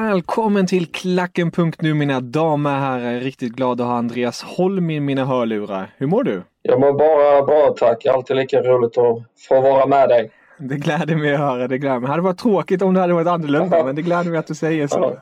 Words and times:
Välkommen 0.00 0.66
till 0.66 0.86
Klacken.nu 0.86 1.94
mina 1.94 2.20
damer 2.20 2.70
och 2.70 2.76
herrar. 2.76 3.20
Riktigt 3.20 3.52
glad 3.52 3.80
att 3.80 3.86
ha 3.86 3.94
Andreas 3.94 4.42
Holm 4.42 4.90
i 4.90 5.00
mina 5.00 5.24
hörlurar. 5.24 5.94
Hur 5.96 6.06
mår 6.06 6.24
du? 6.24 6.42
Jag 6.62 6.80
mår 6.80 6.92
bara 6.92 7.42
bra 7.42 7.74
tack. 7.78 8.06
Alltid 8.06 8.36
lika 8.36 8.62
roligt 8.62 8.98
att 8.98 9.22
få 9.48 9.60
vara 9.60 9.86
med 9.86 10.08
dig. 10.08 10.30
Det 10.58 10.76
gläder 10.76 11.16
mig 11.16 11.34
att 11.34 11.40
höra. 11.40 11.68
Det 11.68 11.78
gläder 11.78 11.98
mig. 11.98 12.06
Det 12.06 12.10
hade 12.10 12.22
varit 12.22 12.38
tråkigt 12.38 12.82
om 12.82 12.94
det 12.94 13.00
hade 13.00 13.12
varit 13.12 13.26
annorlunda, 13.26 13.84
men 13.84 13.96
det 13.96 14.02
gläder 14.02 14.30
mig 14.30 14.38
att 14.38 14.46
du 14.46 14.54
säger 14.54 14.86
så. 14.86 15.16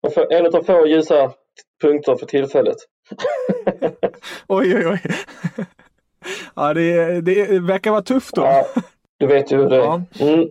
Ja. 0.00 0.26
En 0.30 0.46
av 0.46 0.62
få 0.62 0.86
ljusa 0.86 1.32
punkter 1.82 2.16
för 2.16 2.26
tillfället. 2.26 2.76
oj, 4.46 4.76
oj, 4.76 4.86
oj. 4.86 5.00
Ja, 6.54 6.74
det, 6.74 7.20
det 7.20 7.60
verkar 7.60 7.90
vara 7.90 8.02
tufft 8.02 8.34
då. 8.34 8.42
Ja, 8.42 8.66
du 9.18 9.26
vet 9.26 9.52
ju 9.52 9.56
hur 9.56 9.70
det 9.70 9.76
är. 9.76 10.02
Mm. 10.20 10.48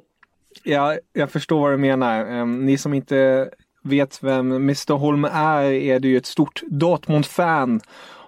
Ja, 0.63 0.97
jag 1.13 1.31
förstår 1.31 1.61
vad 1.61 1.71
du 1.71 1.77
menar. 1.77 2.41
Um, 2.41 2.65
ni 2.65 2.77
som 2.77 2.93
inte 2.93 3.49
vet 3.83 4.23
vem 4.23 4.51
Mr 4.51 4.93
Holm 4.93 5.25
är, 5.25 5.63
är 5.63 5.99
du 5.99 6.09
ju 6.09 6.17
ett 6.17 6.25
stort 6.25 6.61
Dortmund-fan. 6.67 7.81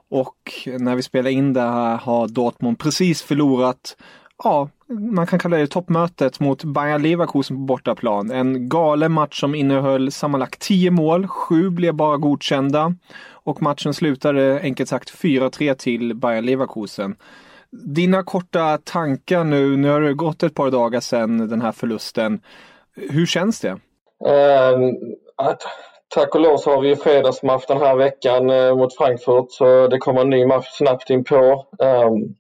Och 0.10 0.68
när 0.80 0.96
vi 0.96 1.02
spelar 1.02 1.30
in 1.30 1.54
det 1.54 1.62
här 1.62 1.98
har 1.98 2.28
Dortmund 2.28 2.80
precis 2.80 3.22
förlorat, 3.22 3.98
ja, 4.44 4.70
man 4.88 5.28
kan 5.28 5.40
kalla 5.40 5.58
det 5.58 5.68
toppmötet 5.68 6.40
mot 6.40 6.64
Bayer 6.64 7.00
Leverkusen 7.00 7.58
på 7.58 7.62
bortaplan. 7.62 8.32
En 8.32 8.70
galen 8.70 9.12
match 9.12 9.40
som 9.40 9.56
innehöll 9.56 10.12
sammanlagt 10.12 10.60
10 10.60 10.92
mål, 10.92 11.28
sju 11.28 11.70
blev 11.70 11.94
bara 11.94 12.18
godkända. 12.18 12.96
Och 13.32 13.62
matchen 13.62 13.94
slutade 13.94 14.60
enkelt 14.64 14.90
sagt 14.90 15.22
4-3 15.22 15.74
till 15.74 16.16
Bayer 16.16 16.42
Leverkusen. 16.42 17.16
Dina 17.72 18.24
korta 18.24 18.78
tankar 18.78 19.44
nu, 19.44 19.78
nu 19.78 19.90
har 19.90 20.02
det 20.02 20.14
gått 20.14 20.44
ett 20.44 20.56
par 20.56 20.72
dagar 20.72 21.00
sedan 21.00 21.50
den 21.50 21.62
här 21.62 21.72
förlusten. 21.72 22.42
Hur 22.96 23.26
känns 23.26 23.60
det? 23.60 23.72
Um, 23.72 24.96
tack 26.16 26.36
och 26.36 26.42
lov 26.42 26.58
så 26.58 26.72
har 26.72 26.82
vi 26.82 26.96
fredagsmatch 26.96 27.66
den 27.68 27.78
här 27.78 27.96
veckan 27.96 28.50
eh, 28.50 28.76
mot 28.76 28.98
Frankfurt 28.98 29.46
så 29.50 29.88
det 29.88 29.98
kommer 29.98 30.22
en 30.22 30.30
ny 30.30 30.46
match 30.46 30.68
snabbt 30.72 31.10
in 31.10 31.24
på. 31.24 31.68
Um, 31.80 32.36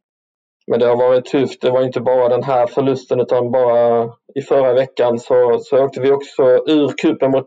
men 0.67 0.79
det 0.79 0.85
har 0.85 0.95
varit 0.95 1.25
tufft. 1.25 1.61
Det 1.61 1.71
var 1.71 1.81
inte 1.81 2.01
bara 2.01 2.29
den 2.29 2.43
här 2.43 2.67
förlusten 2.67 3.19
utan 3.19 3.51
bara 3.51 4.09
i 4.35 4.41
förra 4.41 4.73
veckan 4.73 5.19
så, 5.19 5.59
så 5.59 5.83
åkte 5.85 6.01
vi 6.01 6.11
också 6.11 6.43
ur 6.67 6.97
kupen 7.01 7.31
mot 7.31 7.45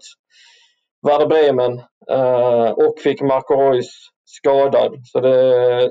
Werder 1.07 1.27
Bremen 1.27 1.73
uh, 2.11 2.71
och 2.71 2.95
fick 2.99 3.23
Marco 3.23 3.55
Reus 3.55 3.87
skadad. 4.25 4.93
Så 5.05 5.21
det, 5.21 5.91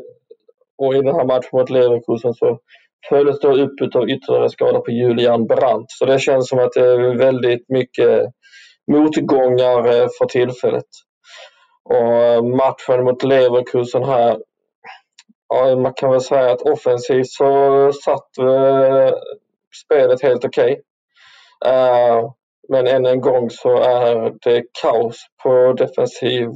och 0.77 0.93
i 0.93 0.97
den 0.97 1.15
här 1.15 1.25
matchen 1.25 1.49
mot 1.51 1.69
Leverkusen 1.69 2.33
så 2.33 2.59
följdes 3.09 3.39
då 3.39 3.57
upp 3.57 3.95
av 3.95 4.09
ytterligare 4.09 4.49
skada 4.49 4.79
på 4.79 4.91
Julian 4.91 5.45
Brandt. 5.45 5.85
Så 5.87 6.05
det 6.05 6.19
känns 6.19 6.49
som 6.49 6.59
att 6.59 6.73
det 6.73 6.91
är 6.91 7.17
väldigt 7.17 7.69
mycket 7.69 8.21
motgångar 8.91 9.87
eh, 9.87 10.07
för 10.17 10.25
tillfället. 10.25 10.85
Och 11.89 12.13
eh, 12.13 12.43
matchen 12.43 13.03
mot 13.03 13.23
Leverkusen 13.23 14.03
här, 14.03 14.39
ja, 15.49 15.75
man 15.75 15.93
kan 15.93 16.11
väl 16.11 16.21
säga 16.21 16.51
att 16.51 16.61
offensivt 16.61 17.27
så 17.27 17.91
satt 17.93 18.37
eh, 18.37 19.13
spelet 19.85 20.21
helt 20.21 20.45
okej. 20.45 20.71
Okay. 20.71 20.81
Men 22.69 22.87
än 22.87 23.05
en 23.05 23.21
gång 23.21 23.49
så 23.49 23.77
är 23.77 24.33
det 24.41 24.63
kaos 24.81 25.25
på 25.43 25.73
defensiv 25.73 26.49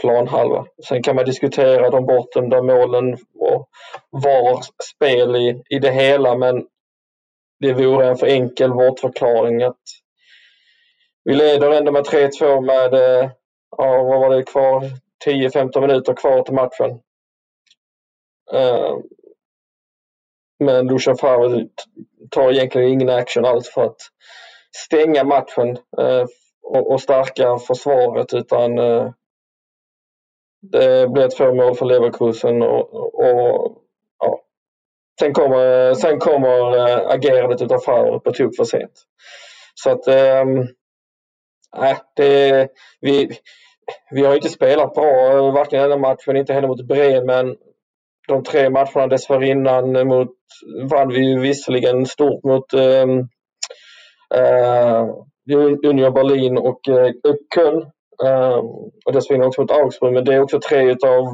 planhalva. 0.00 0.66
Sen 0.88 1.02
kan 1.02 1.16
man 1.16 1.24
diskutera 1.24 1.90
de 1.90 2.06
bortdömda 2.06 2.62
målen 2.62 3.12
och 3.38 3.68
VAR 4.10 4.60
spel 4.82 5.36
i, 5.36 5.62
i 5.68 5.78
det 5.78 5.90
hela 5.90 6.36
men 6.36 6.66
det 7.60 7.72
vore 7.72 8.08
en 8.08 8.16
för 8.16 8.26
enkel 8.26 8.70
bortförklaring 8.70 9.62
att 9.62 9.82
vi 11.24 11.34
leder 11.34 11.70
ändå 11.70 11.92
med 11.92 12.04
3-2 12.04 12.60
med, 12.60 12.94
eh, 12.94 13.30
ja 13.76 14.02
vad 14.02 14.20
var 14.20 14.36
det 14.36 14.42
kvar, 14.42 14.84
10-15 15.26 15.80
minuter 15.80 16.14
kvar 16.14 16.42
till 16.42 16.54
matchen. 16.54 17.00
Eh, 18.52 18.98
men 20.64 20.86
Lucian 20.86 21.16
Favre 21.16 21.66
tar 22.30 22.52
egentligen 22.52 22.88
ingen 22.88 23.08
action 23.08 23.44
alls 23.44 23.68
för 23.68 23.84
att 23.84 24.00
stänga 24.86 25.24
matchen 25.24 25.78
eh, 25.98 26.24
och, 26.62 27.00
stärka 27.00 27.58
försvaret 27.58 28.34
utan 28.34 28.76
det 30.62 31.08
blev 31.08 31.28
två 31.28 31.54
mål 31.54 31.74
för 31.74 31.86
Leverkusen 31.86 32.62
och, 32.62 32.94
och 33.14 33.78
ja. 34.18 34.40
sen 35.20 35.32
kommer, 35.32 35.94
sen 35.94 36.18
kommer 36.18 36.76
agerandet 37.14 37.62
utav 37.62 37.78
Favre 37.78 38.20
på 38.20 38.32
tok 38.32 38.56
för 38.56 38.64
sent. 38.64 38.92
Så 39.74 39.90
att 39.90 40.06
ehm, 40.06 40.68
ähm, 41.76 41.96
det, 42.16 42.68
vi, 43.00 43.28
vi 44.10 44.24
har 44.24 44.34
inte 44.34 44.48
spelat 44.48 44.94
bra, 44.94 45.50
varken 45.50 45.84
i 45.84 45.88
den 45.88 46.00
matchen, 46.00 46.36
inte 46.36 46.52
heller 46.52 46.68
mot 46.68 46.88
Bremen. 46.88 47.56
De 48.28 48.44
tre 48.44 48.70
matcherna 48.70 49.06
dessförinnan 49.06 50.08
mot, 50.08 50.36
vann 50.90 51.08
vi 51.08 51.38
visserligen 51.38 52.06
stort 52.06 52.44
mot 52.44 52.72
ehm, 52.72 53.18
eh, 54.34 55.00
eh, 55.00 55.08
Union 55.84 56.14
Berlin 56.14 56.58
och 56.58 56.88
eh, 56.88 57.12
Köln. 57.54 57.82
Eh, 58.24 58.58
och 59.06 59.12
dessförinnan 59.12 59.48
också 59.48 59.60
mot 59.60 59.70
Augsburg, 59.70 60.12
men 60.12 60.24
det 60.24 60.34
är 60.34 60.42
också 60.42 60.60
tre 60.60 60.90
av 60.90 61.26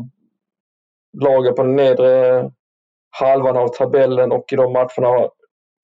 lagen 1.22 1.54
på 1.54 1.62
den 1.62 1.76
nedre 1.76 2.44
halvan 3.10 3.56
av 3.56 3.68
tabellen 3.68 4.32
och 4.32 4.44
i 4.52 4.56
de 4.56 4.72
matcherna 4.72 5.28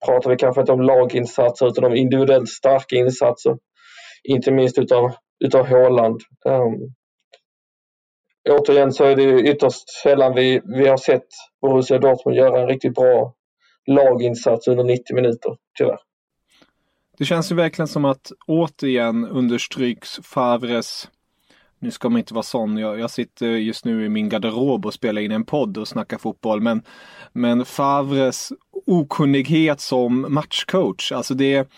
pratar 0.05 0.29
vi 0.29 0.35
kanske 0.35 0.61
inte 0.61 0.71
om 0.71 0.81
laginsatser 0.81 1.67
utan 1.67 1.85
om 1.85 1.95
individuellt 1.95 2.49
starka 2.49 2.95
insatser. 2.95 3.57
Inte 4.27 4.51
minst 4.51 4.77
utav, 4.77 5.11
utav 5.45 5.67
Håland. 5.67 6.21
Um, 6.45 6.93
återigen 8.49 8.93
så 8.93 9.03
är 9.03 9.15
det 9.15 9.41
ytterst 9.41 9.89
sällan 9.89 10.35
vi, 10.35 10.61
vi 10.65 10.87
har 10.87 10.97
sett 10.97 11.27
Borussia 11.61 11.99
Dortmund 11.99 12.37
göra 12.37 12.61
en 12.61 12.67
riktigt 12.67 12.95
bra 12.95 13.33
laginsats 13.87 14.67
under 14.67 14.83
90 14.83 15.15
minuter, 15.15 15.57
tyvärr. 15.77 15.99
Det 17.17 17.25
känns 17.25 17.51
ju 17.51 17.55
verkligen 17.55 17.87
som 17.87 18.05
att 18.05 18.31
återigen 18.47 19.25
understryks 19.27 20.19
Favres 20.23 21.09
nu 21.85 21.91
ska 21.91 22.09
man 22.09 22.19
inte 22.19 22.33
vara 22.33 22.43
sån. 22.43 22.77
Jag, 22.77 22.99
jag, 22.99 23.11
sitter 23.11 23.47
just 23.47 23.85
nu 23.85 24.05
i 24.05 24.09
min 24.09 24.29
garderob 24.29 24.85
och 24.85 24.93
spelar 24.93 25.21
in 25.21 25.31
en 25.31 25.45
podd 25.45 25.77
och 25.77 25.87
snackar 25.87 26.17
fotboll. 26.17 26.61
Men, 26.61 26.83
men 27.33 27.65
Favres 27.65 28.51
okunnighet 28.85 29.79
som 29.79 30.25
matchcoach. 30.33 31.11
Alltså 31.11 31.33
det, 31.33 31.69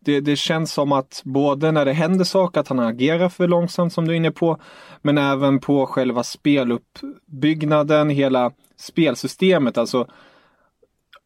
det, 0.00 0.20
det 0.20 0.36
känns 0.36 0.72
som 0.72 0.92
att 0.92 1.22
både 1.24 1.72
när 1.72 1.84
det 1.84 1.92
händer 1.92 2.24
saker 2.24 2.60
att 2.60 2.68
han 2.68 2.78
agerar 2.78 3.28
för 3.28 3.48
långsamt 3.48 3.92
som 3.92 4.06
du 4.06 4.12
är 4.12 4.16
inne 4.16 4.30
på. 4.30 4.58
Men 5.02 5.18
även 5.18 5.60
på 5.60 5.86
själva 5.86 6.22
speluppbyggnaden, 6.22 8.10
hela 8.10 8.52
spelsystemet. 8.76 9.78
Alltså, 9.78 10.06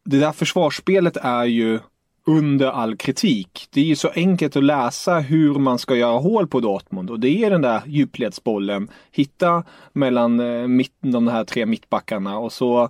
det 0.05 0.19
där 0.19 0.31
försvarsspelet 0.31 1.17
är 1.17 1.45
ju 1.45 1.79
under 2.25 2.67
all 2.67 2.97
kritik. 2.97 3.67
Det 3.73 3.81
är 3.81 3.85
ju 3.85 3.95
så 3.95 4.09
enkelt 4.09 4.55
att 4.55 4.63
läsa 4.63 5.19
hur 5.19 5.53
man 5.53 5.79
ska 5.79 5.95
göra 5.95 6.19
hål 6.19 6.47
på 6.47 6.59
Dortmund 6.59 7.09
och 7.09 7.19
det 7.19 7.43
är 7.43 7.49
den 7.49 7.61
där 7.61 7.81
djupledsbollen. 7.85 8.89
Hitta 9.11 9.63
mellan 9.93 10.39
eh, 10.39 10.67
mitt, 10.67 10.93
de 10.99 11.27
här 11.27 11.43
tre 11.43 11.65
mittbackarna 11.65 12.37
och 12.37 12.53
så 12.53 12.89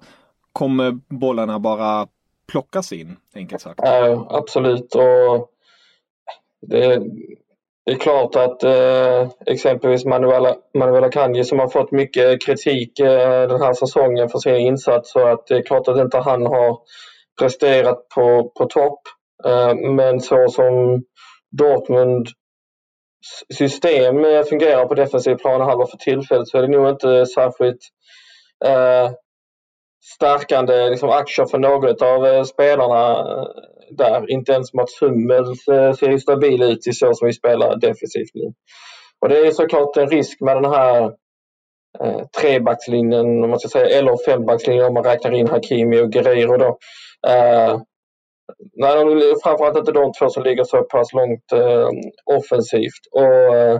kommer 0.53 0.99
bollarna 1.07 1.59
bara 1.59 2.07
plockas 2.47 2.91
in, 2.93 3.15
enkelt 3.35 3.61
sagt. 3.61 3.79
Ja, 3.83 4.27
absolut. 4.29 4.95
Och 4.95 5.49
det, 6.67 7.01
det 7.85 7.91
är 7.91 7.97
klart 7.97 8.35
att 8.35 8.63
eh, 8.63 9.29
exempelvis 9.45 10.05
Manuela, 10.05 10.55
Manuela 10.77 11.09
Kanji 11.09 11.43
som 11.43 11.59
har 11.59 11.67
fått 11.67 11.91
mycket 11.91 12.45
kritik 12.45 12.99
eh, 12.99 13.47
den 13.47 13.61
här 13.61 13.73
säsongen 13.73 14.29
för 14.29 14.39
sin 14.39 14.55
insats 14.55 15.11
så 15.11 15.27
att 15.27 15.47
det 15.47 15.55
är 15.55 15.61
klart 15.61 15.87
att 15.87 15.97
inte 15.97 16.17
han 16.17 16.45
har 16.45 16.79
presterat 17.39 18.09
på, 18.15 18.51
på 18.57 18.65
topp. 18.65 18.99
Eh, 19.45 19.75
men 19.75 20.19
så 20.19 20.47
som 20.47 21.03
Dortmund 21.57 22.27
system 23.53 24.25
eh, 24.25 24.43
fungerar 24.43 24.85
på 24.85 24.93
defensiv 24.93 25.35
planhalva 25.35 25.85
för 25.85 25.97
tillfället 25.97 26.47
så 26.47 26.57
är 26.57 26.61
det 26.61 26.67
nog 26.67 26.89
inte 26.89 27.25
särskilt 27.25 27.81
eh, 28.65 29.11
stärkande 30.15 30.89
liksom, 30.89 31.09
aktier 31.09 31.45
för 31.45 31.57
något 31.57 32.01
av 32.01 32.25
eh, 32.25 32.43
spelarna 32.43 33.25
där. 33.89 34.31
Inte 34.31 34.51
ens 34.51 34.73
Mats 34.73 35.01
Hummels 35.01 35.67
eh, 35.67 35.93
ser 35.93 35.93
ser 35.93 36.17
stabil 36.17 36.63
ut 36.63 36.87
i 36.87 36.93
så 36.93 37.13
som 37.13 37.25
vi 37.25 37.33
spelar 37.33 37.75
defensivt 37.75 38.33
nu. 38.33 38.53
Och 39.21 39.29
det 39.29 39.37
är 39.37 39.51
såklart 39.51 39.97
en 39.97 40.09
risk 40.09 40.41
med 40.41 40.55
den 40.55 40.71
här 40.71 41.03
eh, 41.99 42.21
trebackslinjen, 42.41 43.43
om 43.43 43.49
man 43.49 43.59
ska 43.59 43.69
säga, 43.69 43.99
eller 43.99 44.25
fembackslinjen 44.25 44.85
om 44.85 44.93
man 44.93 45.03
räknar 45.03 45.31
in 45.31 45.47
Hakimi 45.47 46.01
och 46.01 46.11
Guerreiro 46.11 46.57
då. 46.57 46.77
Eh, 47.27 47.79
nej, 48.73 49.33
framförallt 49.43 49.77
inte 49.77 49.91
de 49.91 50.11
två 50.19 50.29
som 50.29 50.43
ligger 50.43 50.63
så 50.63 50.83
pass 50.83 51.13
långt 51.13 51.51
eh, 51.53 51.89
offensivt. 52.25 53.07
Och 53.11 53.55
eh, 53.55 53.79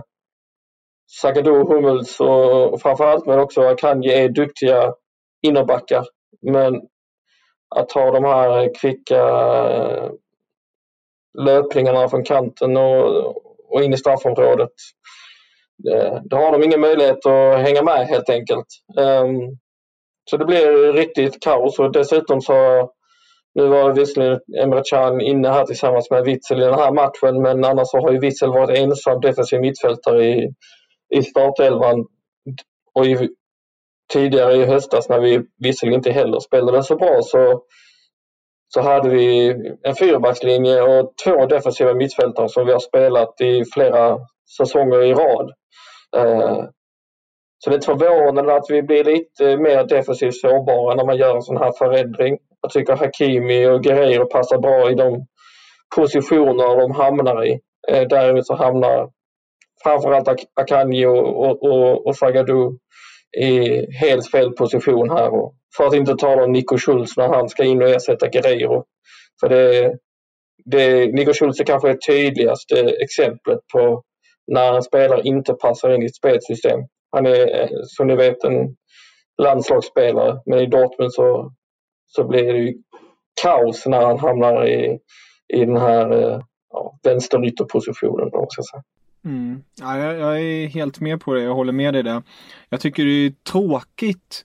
och 1.24 1.68
Hummels 1.68 2.20
och 2.20 2.82
framförallt 2.82 3.26
men 3.26 3.38
också 3.40 3.60
Akanji 3.60 4.12
är 4.12 4.28
duktiga 4.28 4.92
innerbackar. 5.46 6.04
Men 6.42 6.74
att 7.74 7.92
ha 7.92 8.10
de 8.10 8.24
här 8.24 8.74
kvicka 8.80 9.20
eh, 9.70 10.10
löpningarna 11.38 12.08
från 12.08 12.24
kanten 12.24 12.76
och, 12.76 13.36
och 13.68 13.82
in 13.82 13.92
i 13.92 13.96
straffområdet. 13.96 14.72
Då 16.22 16.36
har 16.36 16.52
de 16.52 16.62
ingen 16.62 16.80
möjlighet 16.80 17.26
att 17.26 17.58
hänga 17.58 17.82
med 17.82 18.06
helt 18.06 18.30
enkelt. 18.30 18.66
Ehm, 18.98 19.58
så 20.30 20.36
det 20.36 20.44
blir 20.44 20.92
riktigt 20.92 21.42
kaos 21.42 21.78
och 21.78 21.92
dessutom 21.92 22.40
så 22.40 22.90
nu 23.54 23.66
var 23.66 23.92
visserligen 23.92 24.40
Emre 24.62 24.82
Can 24.84 25.20
inne 25.20 25.48
här 25.48 25.64
tillsammans 25.64 26.10
med 26.10 26.24
Witzel 26.24 26.62
i 26.62 26.64
den 26.64 26.74
här 26.74 26.92
matchen 26.92 27.42
men 27.42 27.64
annars 27.64 27.88
så 27.88 28.00
har 28.00 28.12
ju 28.12 28.18
Witzel 28.18 28.48
varit 28.48 28.78
ensam 28.78 29.20
defensiv 29.20 29.60
mittfältare 29.60 30.24
i, 30.24 30.52
i 31.14 31.22
startelvan 31.22 32.06
och 32.94 33.06
i 33.06 33.28
tidigare 34.12 34.54
i 34.54 34.64
höstas 34.64 35.08
när 35.08 35.20
vi 35.20 35.42
visserligen 35.58 35.98
inte 35.98 36.12
heller 36.12 36.40
spelade 36.40 36.82
så 36.82 36.96
bra 36.96 37.22
så, 37.22 37.62
så 38.74 38.80
hade 38.80 39.08
vi 39.08 39.48
en 39.82 39.94
fyrbackslinje 39.94 40.82
och 40.82 41.12
två 41.24 41.46
defensiva 41.46 41.94
mittfältare 41.94 42.48
som 42.48 42.66
vi 42.66 42.72
har 42.72 42.78
spelat 42.78 43.40
i 43.40 43.64
flera 43.74 44.18
säsonger 44.58 45.02
i 45.02 45.14
rad. 45.14 45.52
Eh, 46.16 46.64
så 47.58 47.70
det 47.70 47.76
är 47.76 47.80
förvånande 47.80 48.54
att 48.54 48.66
vi 48.68 48.82
blir 48.82 49.04
lite 49.04 49.56
mer 49.56 49.84
defensivt 49.84 50.36
sårbara 50.36 50.94
när 50.94 51.04
man 51.04 51.16
gör 51.16 51.36
en 51.36 51.42
sån 51.42 51.56
här 51.56 51.72
förändring. 51.78 52.38
Jag 52.60 52.70
tycker 52.70 52.96
Hakimi 52.96 53.66
och 53.66 53.82
Guerreiro 53.82 54.26
passar 54.26 54.58
bra 54.58 54.90
i 54.90 54.94
de 54.94 55.26
positioner 55.96 56.80
de 56.80 56.92
hamnar 56.92 57.44
i. 57.44 57.60
Eh, 57.88 58.08
däremot 58.08 58.46
så 58.46 58.54
hamnar 58.54 59.10
framförallt 59.82 60.28
Akanji 60.54 61.06
och, 61.06 61.46
och, 61.46 61.62
och, 61.62 62.06
och 62.06 62.16
Zagadou 62.16 62.78
i 63.36 63.86
helt 64.00 64.30
fel 64.30 64.52
position 64.52 65.10
här. 65.10 65.28
Och 65.28 65.54
för 65.76 65.86
att 65.86 65.94
inte 65.94 66.14
tala 66.14 66.44
om 66.44 66.52
Nico 66.52 66.78
Schultz 66.78 67.16
när 67.16 67.28
han 67.28 67.48
ska 67.48 67.64
in 67.64 67.82
och 67.82 67.88
ersätta 67.88 68.28
Guerreiro. 68.28 68.84
För 69.40 69.48
det, 69.48 69.96
det, 70.64 71.06
Nico 71.06 71.32
Schultz 71.32 71.60
är 71.60 71.64
kanske 71.64 71.88
det 71.88 71.98
tydligaste 72.06 72.80
exemplet 72.80 73.58
på 73.72 74.02
när 74.52 74.72
en 74.72 74.82
spelare 74.82 75.22
inte 75.22 75.54
passar 75.54 75.94
in 75.94 76.02
i 76.02 76.06
ett 76.06 76.16
spelsystem. 76.16 76.80
Han 77.10 77.26
är 77.26 77.70
som 77.82 78.06
ni 78.06 78.16
vet 78.16 78.44
en 78.44 78.76
landslagsspelare 79.42 80.40
men 80.46 80.58
i 80.58 80.66
Dortmund 80.66 81.12
så, 81.12 81.52
så 82.06 82.24
blir 82.24 82.52
det 82.52 82.58
ju 82.58 82.74
kaos 83.42 83.86
när 83.86 84.00
han 84.00 84.18
hamnar 84.18 84.66
i, 84.66 84.98
i 85.54 85.64
den 85.64 85.76
här 85.76 86.12
eh, 86.12 86.40
ja, 86.70 86.98
vänsterytterpositionen. 87.02 88.30
Mm. 89.24 89.62
Ja, 89.80 89.98
jag, 89.98 90.18
jag, 90.18 90.40
är 90.40 90.66
helt 90.66 91.00
med 91.00 91.20
på 91.20 91.34
det, 91.34 91.42
jag 91.42 91.54
håller 91.54 91.72
med 91.72 91.94
dig 91.94 92.02
där. 92.02 92.22
Jag 92.68 92.80
tycker 92.80 93.04
det 93.04 93.26
är 93.26 93.32
tråkigt 93.50 94.44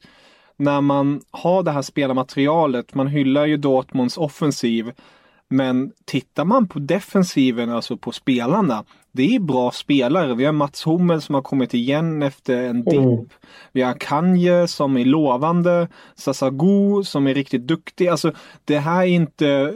när 0.58 0.82
man 0.82 1.22
har 1.32 1.64
det 1.64 1.72
här 1.72 1.82
spelarmaterialet. 1.82 2.96
Man 2.96 3.08
hyllar 3.08 3.46
ju 3.46 3.58
Dortmunds 3.58 4.18
offensiv. 4.18 4.92
Men 5.52 5.92
tittar 6.06 6.46
man 6.46 6.68
på 6.68 6.80
defensiven, 6.80 7.70
alltså 7.70 7.98
på 7.98 8.12
spelarna. 8.12 8.84
Det 9.12 9.36
är 9.36 9.40
bra 9.40 9.72
spelare. 9.72 10.36
Vi 10.36 10.46
har 10.46 10.52
Mats 10.52 10.84
Hummel 10.86 11.22
som 11.22 11.36
har 11.36 11.42
kommit 11.42 11.74
igen 11.74 12.24
efter 12.24 12.64
en 12.64 12.84
dipp. 12.84 12.94
Mm. 12.94 13.30
Vi 13.72 13.82
har 13.82 13.94
Kanje 13.94 14.68
som 14.68 14.98
är 14.98 15.06
lovande. 15.06 15.88
Sasago 16.16 17.04
som 17.04 17.28
är 17.28 17.34
riktigt 17.34 17.68
duktig. 17.68 18.08
Alltså 18.08 18.32
det 18.66 18.78
här 18.78 19.02
är 19.02 19.06
inte 19.06 19.74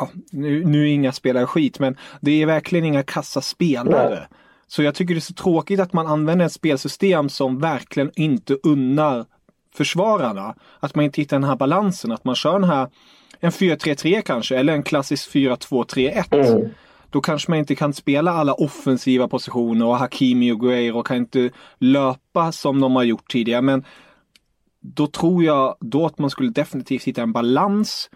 ja, 0.00 0.08
nu, 0.30 0.64
nu 0.64 0.82
är 0.82 0.86
inga 0.86 1.12
spelare 1.12 1.46
skit, 1.46 1.78
men 1.78 1.96
det 2.20 2.42
är 2.42 2.46
verkligen 2.46 2.84
inga 2.84 3.02
kassaspelare. 3.02 4.14
Nej. 4.14 4.28
Så 4.66 4.82
jag 4.82 4.94
tycker 4.94 5.14
det 5.14 5.18
är 5.18 5.20
så 5.20 5.34
tråkigt 5.34 5.80
att 5.80 5.92
man 5.92 6.06
använder 6.06 6.46
ett 6.46 6.52
spelsystem 6.52 7.28
som 7.28 7.58
verkligen 7.58 8.10
inte 8.14 8.56
unnar 8.62 9.26
försvararna. 9.74 10.54
Att 10.80 10.94
man 10.94 11.04
inte 11.04 11.20
hittar 11.20 11.36
den 11.36 11.48
här 11.48 11.56
balansen, 11.56 12.12
att 12.12 12.24
man 12.24 12.34
kör 12.34 12.52
den 12.52 12.70
här 12.70 12.88
en 13.40 13.50
4-3-3 13.50 14.22
kanske, 14.22 14.56
eller 14.56 14.72
en 14.72 14.82
klassisk 14.82 15.34
4-2-3-1. 15.34 16.34
Mm. 16.34 16.68
Då 17.10 17.20
kanske 17.20 17.50
man 17.50 17.58
inte 17.58 17.74
kan 17.74 17.92
spela 17.92 18.32
alla 18.32 18.54
offensiva 18.54 19.28
positioner 19.28 19.86
och 19.86 19.98
Hakimi 19.98 20.52
och 20.52 20.60
Guerrero 20.60 21.02
kan 21.02 21.16
inte 21.16 21.50
löpa 21.78 22.52
som 22.52 22.80
de 22.80 22.96
har 22.96 23.02
gjort 23.02 23.30
tidigare. 23.30 23.62
Men 23.62 23.84
då 24.80 25.06
tror 25.06 25.44
jag 25.44 25.76
då 25.80 26.06
att 26.06 26.18
man 26.18 26.30
skulle 26.30 26.50
definitivt 26.50 27.04
hitta 27.04 27.22
en 27.22 27.32
balans 27.32 28.10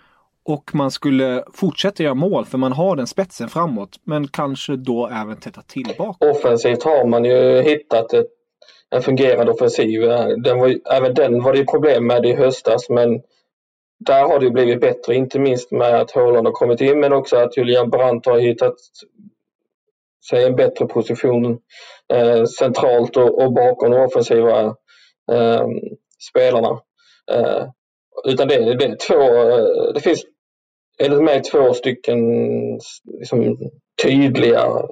och 0.45 0.75
man 0.75 0.91
skulle 0.91 1.45
fortsätta 1.55 2.03
göra 2.03 2.15
mål 2.15 2.45
för 2.45 2.59
man 2.59 2.73
har 2.73 2.97
den 2.97 3.07
spetsen 3.07 3.49
framåt. 3.49 3.97
Men 4.05 4.29
kanske 4.29 4.77
då 4.77 5.07
även 5.07 5.37
täta 5.37 5.63
tillbaka. 5.63 6.31
Offensivt 6.31 6.83
har 6.83 7.07
man 7.07 7.25
ju 7.25 7.63
hittat 7.63 8.13
ett, 8.13 8.27
en 8.91 9.03
fungerande 9.03 9.53
offensiv. 9.53 10.01
Den 10.45 10.59
var, 10.59 10.79
även 10.93 11.15
den 11.15 11.43
var 11.43 11.53
det 11.53 11.59
ju 11.59 11.67
problem 11.67 12.07
med 12.07 12.27
i 12.27 12.33
höstas 12.33 12.89
men 12.91 13.21
där 14.07 14.25
har 14.25 14.41
det 14.41 14.51
blivit 14.51 14.81
bättre. 14.81 15.15
Inte 15.15 15.39
minst 15.39 15.71
med 15.71 16.01
att 16.01 16.11
Haaland 16.11 16.47
har 16.47 16.53
kommit 16.53 16.81
in 16.81 17.01
men 17.01 17.13
också 17.13 17.37
att 17.37 17.57
Julian 17.57 17.91
Brandt 17.91 18.27
har 18.27 18.39
hittat 18.39 18.75
sig 20.31 20.45
en 20.45 20.57
bättre 20.57 20.87
position 20.87 21.59
eh, 22.13 22.45
centralt 22.45 23.17
och, 23.17 23.43
och, 23.43 23.53
bakom 23.53 23.91
de 23.91 24.01
offensiva 24.01 24.67
eh, 25.33 25.67
spelarna. 26.31 26.81
Eh, 27.33 27.65
utan 28.25 28.49
det, 28.49 28.75
det, 28.75 28.85
är 28.85 28.97
två, 28.97 29.23
eh, 29.23 29.93
det 29.95 30.01
finns 30.01 30.25
enligt 30.99 31.23
mig 31.23 31.43
två 31.43 31.75
stycken 31.75 32.19
liksom, 33.19 33.59
tydliga 34.03 34.83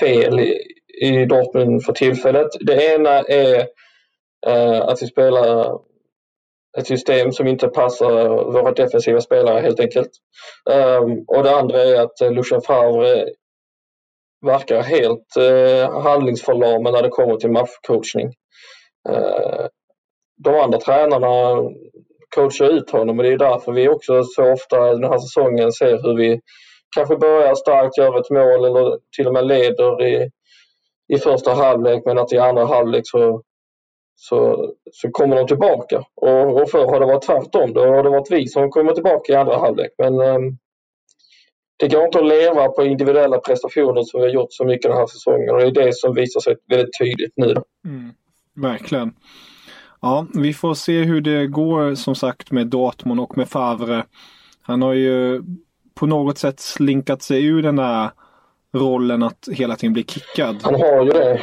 fel 0.00 0.40
i, 0.40 0.58
i 1.00 1.26
Dortmund 1.26 1.84
för 1.84 1.92
tillfället. 1.92 2.48
Det 2.60 2.94
ena 2.94 3.20
är 3.20 3.66
eh, 4.46 4.80
att 4.80 5.02
vi 5.02 5.06
spelar 5.06 5.78
ett 6.78 6.86
system 6.86 7.32
som 7.32 7.46
inte 7.46 7.68
passar 7.68 8.28
våra 8.52 8.72
defensiva 8.72 9.20
spelare 9.20 9.60
helt 9.60 9.80
enkelt. 9.80 10.10
Um, 10.70 11.24
och 11.26 11.42
det 11.42 11.56
andra 11.56 11.82
är 11.82 12.00
att 12.00 12.34
Lucien 12.34 12.60
Favre 12.60 13.26
verkar 14.46 14.82
helt 14.82 15.36
uh, 15.38 16.00
handlingsförlamad 16.02 16.92
när 16.92 17.02
det 17.02 17.08
kommer 17.08 17.36
till 17.36 17.50
matchcoachning. 17.50 18.26
Uh, 19.08 19.66
de 20.36 20.54
andra 20.54 20.78
tränarna 20.78 21.56
coacha 22.34 22.64
ut 22.64 22.90
honom 22.90 23.18
och 23.18 23.24
det 23.24 23.32
är 23.32 23.38
därför 23.38 23.72
vi 23.72 23.88
också 23.88 24.22
så 24.22 24.52
ofta 24.52 24.94
den 24.94 25.10
här 25.10 25.18
säsongen 25.18 25.72
ser 25.72 26.02
hur 26.02 26.16
vi 26.16 26.40
kanske 26.96 27.16
börjar 27.16 27.54
starkt, 27.54 27.98
gör 27.98 28.20
ett 28.20 28.30
mål 28.30 28.64
eller 28.64 28.98
till 29.16 29.26
och 29.26 29.32
med 29.32 29.46
leder 29.46 30.06
i, 30.06 30.30
i 31.08 31.18
första 31.18 31.54
halvlek 31.54 32.02
men 32.04 32.18
att 32.18 32.32
i 32.32 32.38
andra 32.38 32.64
halvlek 32.64 33.02
så, 33.04 33.42
så, 34.14 34.70
så 34.92 35.10
kommer 35.10 35.36
de 35.36 35.46
tillbaka. 35.46 36.04
Och, 36.14 36.62
och 36.62 36.70
förr 36.70 36.86
har 36.86 37.00
det 37.00 37.06
varit 37.06 37.22
tvärtom. 37.22 37.72
Då 37.72 37.80
har 37.80 38.02
det 38.02 38.10
varit 38.10 38.30
vi 38.30 38.46
som 38.46 38.70
kommer 38.70 38.92
tillbaka 38.92 39.32
i 39.32 39.36
andra 39.36 39.58
halvlek. 39.58 39.90
Men 39.98 40.20
um, 40.20 40.58
det 41.76 41.88
går 41.88 42.04
inte 42.04 42.18
att 42.18 42.26
leva 42.26 42.68
på 42.68 42.84
individuella 42.84 43.38
prestationer 43.38 44.02
som 44.02 44.20
vi 44.20 44.26
har 44.26 44.34
gjort 44.34 44.52
så 44.52 44.64
mycket 44.64 44.90
den 44.90 44.98
här 44.98 45.06
säsongen 45.06 45.50
och 45.50 45.60
det 45.60 45.66
är 45.66 45.86
det 45.86 45.94
som 45.94 46.14
visar 46.14 46.40
sig 46.40 46.56
väldigt 46.68 46.98
tydligt 46.98 47.32
nu. 47.36 47.54
Mm, 47.84 48.12
verkligen. 48.54 49.12
Ja, 50.04 50.26
vi 50.34 50.52
får 50.54 50.74
se 50.74 51.02
hur 51.02 51.20
det 51.20 51.46
går 51.46 51.94
som 51.94 52.14
sagt 52.14 52.50
med 52.50 52.66
Dortmund 52.66 53.20
och 53.20 53.36
med 53.36 53.48
Favre. 53.48 54.04
Han 54.62 54.82
har 54.82 54.92
ju 54.92 55.42
på 55.94 56.06
något 56.06 56.38
sätt 56.38 56.60
slinkat 56.60 57.22
sig 57.22 57.44
ur 57.44 57.62
den 57.62 57.76
där 57.76 58.10
rollen 58.74 59.22
att 59.22 59.48
hela 59.52 59.76
tiden 59.76 59.92
bli 59.92 60.04
kickad. 60.04 60.56
Han 60.62 60.74
har 60.74 61.04
ju 61.04 61.10
det. 61.10 61.40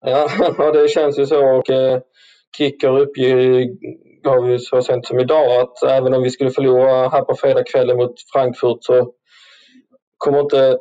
Ja, 0.00 0.28
det 0.72 0.88
känns 0.88 1.18
ju 1.18 1.26
så. 1.26 1.56
Och, 1.58 1.70
eh, 1.70 2.00
Kicker 2.58 2.98
uppgav 2.98 4.50
ju 4.50 4.58
så 4.58 4.82
sent 4.82 5.06
som 5.06 5.20
idag 5.20 5.60
att 5.60 5.82
även 5.82 6.14
om 6.14 6.22
vi 6.22 6.30
skulle 6.30 6.50
förlora 6.50 7.08
här 7.08 7.22
på 7.22 7.34
fredagskvällen 7.34 7.96
mot 7.96 8.14
Frankfurt 8.32 8.78
så 8.80 9.12
kommer 10.18 10.40
inte 10.40 10.78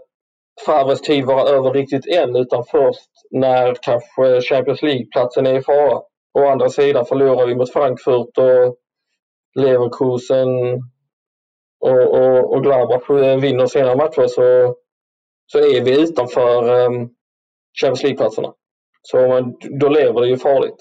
Favres 0.66 1.02
tid 1.02 1.26
vara 1.26 1.50
över 1.50 1.74
riktigt 1.74 2.08
än 2.08 2.36
utan 2.36 2.64
först 2.72 3.10
när 3.32 3.76
kanske 3.82 4.42
Champions 4.42 4.82
League-platsen 4.82 5.48
är 5.48 5.60
i 5.60 5.62
fara. 5.62 6.02
Å 6.36 6.48
andra 6.48 6.70
sidan 6.70 7.06
förlorar 7.06 7.48
vi 7.48 7.56
mot 7.56 7.74
Frankfurt 7.74 8.38
och 8.38 8.76
Leverkusen 9.56 10.48
och, 11.80 12.14
och, 12.14 12.54
och 12.54 12.64
Gladbach 12.64 13.10
eh, 13.10 13.40
vinner 13.40 13.66
sina 13.66 13.96
matcher 13.96 14.28
så, 14.28 14.76
så 15.52 15.60
är 15.60 15.82
vi 15.82 16.02
utanför 16.02 16.86
um, 16.86 17.10
Champions 17.82 18.04
League-platserna. 18.04 18.54
Så 19.02 19.54
då 19.80 19.90
lever 19.90 20.22
det 20.22 20.28
ju 20.28 20.38
farligt. 20.38 20.78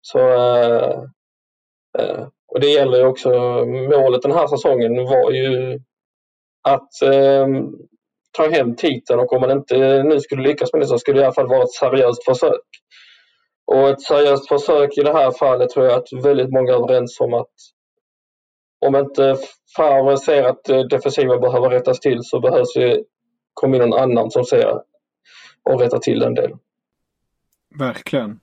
Så, 0.00 0.18
uh, 0.18 1.02
uh, 1.98 2.26
och 2.48 2.60
det 2.60 2.68
gäller 2.68 2.98
ju 2.98 3.04
också, 3.04 3.30
målet 3.66 4.22
den 4.22 4.32
här 4.32 4.46
säsongen 4.46 5.04
var 5.04 5.30
ju 5.30 5.80
att 6.68 6.90
um, 7.44 7.74
ta 8.32 8.48
hem 8.48 8.76
titeln 8.76 9.20
och 9.20 9.32
om 9.32 9.40
man 9.40 9.50
inte 9.50 10.02
nu 10.02 10.20
skulle 10.20 10.42
lyckas 10.42 10.72
med 10.72 10.82
det 10.82 10.86
så 10.86 10.98
skulle 10.98 11.16
det 11.16 11.22
i 11.22 11.24
alla 11.24 11.34
fall 11.34 11.48
vara 11.48 11.62
ett 11.62 11.72
seriöst 11.72 12.24
försök. 12.24 12.60
Och 13.70 13.88
ett 13.88 14.02
seriöst 14.02 14.48
försök 14.48 14.98
i 14.98 15.02
det 15.02 15.12
här 15.12 15.30
fallet 15.30 15.70
tror 15.70 15.86
jag 15.86 15.94
att 15.94 16.24
väldigt 16.24 16.50
många 16.50 16.72
är 16.72 16.76
överens 16.76 17.20
om 17.20 17.34
att 17.34 17.50
om 18.86 18.96
inte 18.96 19.36
Favre 19.76 20.16
ser 20.18 20.44
att 20.44 20.64
defensiven 20.90 21.40
behöver 21.40 21.70
rättas 21.70 22.00
till 22.00 22.18
så 22.22 22.40
behövs 22.40 22.74
det 22.74 23.04
komma 23.54 23.76
in 23.76 23.82
någon 23.82 24.00
annan 24.00 24.30
som 24.30 24.44
ser 24.44 24.80
och 25.62 25.80
rätta 25.80 25.98
till 25.98 26.18
den 26.18 26.34
delen. 26.34 26.58
Verkligen. 27.74 28.40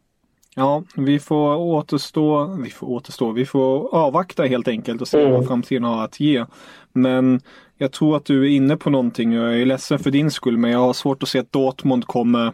Ja, 0.56 0.84
vi 0.96 1.20
får 1.20 1.56
återstå, 1.56 2.58
vi 2.64 2.70
får 2.70 2.88
återstå, 2.88 3.32
vi 3.32 3.46
får 3.46 3.96
avvakta 3.96 4.44
helt 4.44 4.68
enkelt 4.68 5.02
och 5.02 5.08
se 5.08 5.22
mm. 5.22 5.34
vad 5.34 5.48
framtiden 5.48 5.84
har 5.84 6.04
att 6.04 6.20
ge. 6.20 6.46
Men 6.94 7.42
jag 7.78 7.92
tror 7.92 8.18
att 8.18 8.26
du 8.26 8.44
är 8.44 8.50
inne 8.50 8.78
på 8.78 8.90
någonting. 8.90 9.34
Jag 9.34 9.62
är 9.62 9.66
ledsen 9.66 10.00
för 10.00 10.12
din 10.12 10.32
skull, 10.32 10.58
men 10.58 10.72
jag 10.72 10.80
har 10.80 10.94
svårt 10.94 11.24
att 11.24 11.30
se 11.30 11.40
att 11.40 11.52
Dortmund 11.52 12.08
kommer 12.08 12.54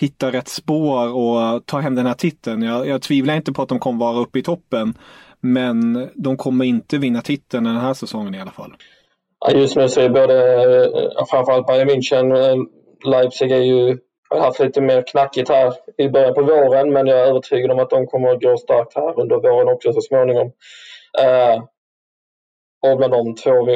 hitta 0.00 0.32
rätt 0.32 0.48
spår 0.48 1.14
och 1.14 1.66
ta 1.66 1.78
hem 1.78 1.94
den 1.94 2.06
här 2.06 2.14
titeln. 2.14 2.62
Jag, 2.62 2.86
jag 2.86 3.02
tvivlar 3.02 3.36
inte 3.36 3.52
på 3.52 3.62
att 3.62 3.68
de 3.68 3.78
kommer 3.78 3.98
vara 4.00 4.18
uppe 4.18 4.38
i 4.38 4.42
toppen. 4.42 4.94
Men 5.40 6.08
de 6.14 6.36
kommer 6.36 6.64
inte 6.64 6.98
vinna 6.98 7.20
titeln 7.22 7.64
den 7.64 7.76
här 7.76 7.94
säsongen 7.94 8.34
i 8.34 8.40
alla 8.40 8.50
fall. 8.50 8.72
Just 9.54 9.76
nu 9.76 9.88
så 9.88 10.00
är 10.00 10.08
både, 10.08 10.64
eh, 10.64 11.24
framförallt 11.30 11.66
Bayern 11.66 11.88
München, 11.88 12.36
eh, 12.36 12.56
Leipzig 13.10 13.52
är 13.52 13.62
ju 13.62 13.98
har 14.30 14.40
haft 14.40 14.60
lite 14.60 14.80
mer 14.80 15.02
knackigt 15.06 15.48
här 15.48 15.74
i 15.98 16.08
början 16.08 16.34
på 16.34 16.42
våren 16.42 16.92
men 16.92 17.06
jag 17.06 17.18
är 17.18 17.24
övertygad 17.24 17.70
om 17.70 17.78
att 17.78 17.90
de 17.90 18.06
kommer 18.06 18.28
att 18.28 18.42
gå 18.42 18.56
starkt 18.56 18.94
här 18.94 19.20
under 19.20 19.36
våren 19.36 19.68
också 19.68 19.92
så 19.92 20.00
småningom. 20.00 20.52
Eh, 21.18 21.62
och 22.82 22.96
bland 22.96 23.12
de, 23.12 23.34
två, 23.34 23.70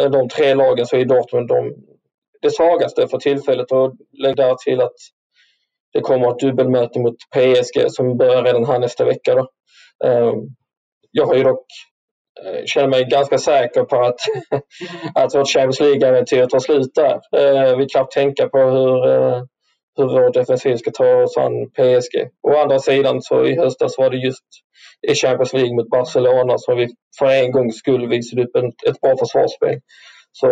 eh, 0.00 0.10
de 0.10 0.28
tre 0.28 0.54
lagen 0.54 0.86
så 0.86 0.96
är 0.96 1.04
Dortmund 1.04 1.48
de, 1.48 1.74
det 2.42 2.50
svagaste 2.50 3.08
för 3.08 3.18
tillfället 3.18 3.72
och 3.72 3.94
lägg 4.12 4.36
där 4.36 4.54
till 4.54 4.80
att 4.80 4.96
det 5.92 6.00
kommer 6.00 6.30
ett 6.30 6.38
dubbelmöte 6.38 6.98
mot 6.98 7.16
PSG 7.34 7.90
som 7.90 8.16
börjar 8.16 8.42
redan 8.42 8.64
här 8.64 8.78
nästa 8.78 9.04
vecka. 9.04 9.34
Då. 9.34 9.48
Ehm, 10.04 10.34
jag 11.10 11.26
har 11.26 11.34
ju 11.34 11.42
dock 11.42 11.66
eh, 12.44 12.64
känner 12.64 12.88
mig 12.88 13.04
ganska 13.04 13.38
säker 13.38 13.82
på 13.82 13.96
att, 14.02 14.20
att 15.14 15.34
vårt 15.34 15.48
Champions 15.48 15.80
League-äventyr 15.80 16.46
tar 16.46 16.58
slut 16.58 16.94
där. 16.94 17.20
Eh, 17.36 17.76
vi 17.76 17.86
knappt 17.86 18.12
tänka 18.12 18.48
på 18.48 18.58
hur, 18.58 19.06
eh, 19.06 19.42
hur 19.96 20.08
vår 20.08 20.32
defensiv 20.32 20.76
ska 20.76 20.90
ta 20.90 21.22
oss 21.22 21.36
an 21.36 21.70
PSG. 21.70 22.28
Å 22.42 22.56
andra 22.56 22.78
sidan 22.78 23.22
så 23.22 23.46
i 23.46 23.56
höstas 23.56 23.98
var 23.98 24.10
det 24.10 24.16
just 24.16 24.44
i 25.08 25.14
Champions 25.14 25.52
League 25.52 25.74
mot 25.74 25.90
Barcelona 25.90 26.58
som 26.58 26.76
vi 26.76 26.88
för 27.18 27.26
en 27.26 27.52
gångs 27.52 27.76
skull 27.76 28.08
visade 28.08 28.42
upp 28.42 28.56
ett, 28.56 28.90
ett 28.90 29.00
bra 29.00 29.16
försvarsspel. 29.16 29.80
Så 30.32 30.48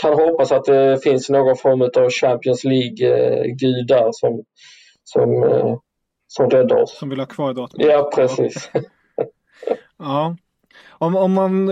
kan 0.00 0.14
hoppas 0.14 0.52
att 0.52 0.64
det 0.64 1.02
finns 1.02 1.30
någon 1.30 1.56
form 1.56 1.82
av 1.82 2.10
Champions 2.10 2.64
League-gud 2.64 3.86
där 3.86 4.08
som, 4.12 4.44
som, 5.04 5.28
som 6.26 6.50
räddar 6.50 6.82
oss. 6.82 6.98
Som 6.98 7.08
vill 7.08 7.18
ha 7.18 7.26
kvar 7.26 7.54
Dortmund? 7.54 7.90
Ja, 7.90 8.10
precis. 8.14 8.70
ja. 9.98 10.36
Om, 10.98 11.16
om 11.16 11.32
man 11.32 11.68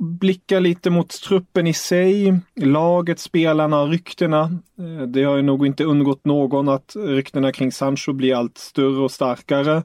blickar 0.00 0.60
lite 0.60 0.90
mot 0.90 1.08
truppen 1.22 1.66
i 1.66 1.74
sig, 1.74 2.40
laget, 2.56 3.18
spelarna, 3.18 3.84
ryktena. 3.84 4.42
Eh, 4.78 5.06
det 5.06 5.22
har 5.22 5.36
ju 5.36 5.42
nog 5.42 5.66
inte 5.66 5.84
undgått 5.84 6.24
någon 6.24 6.68
att 6.68 6.96
ryktena 6.96 7.52
kring 7.52 7.72
Sancho 7.72 8.12
blir 8.12 8.34
allt 8.34 8.58
större 8.58 9.02
och 9.04 9.10
starkare. 9.10 9.82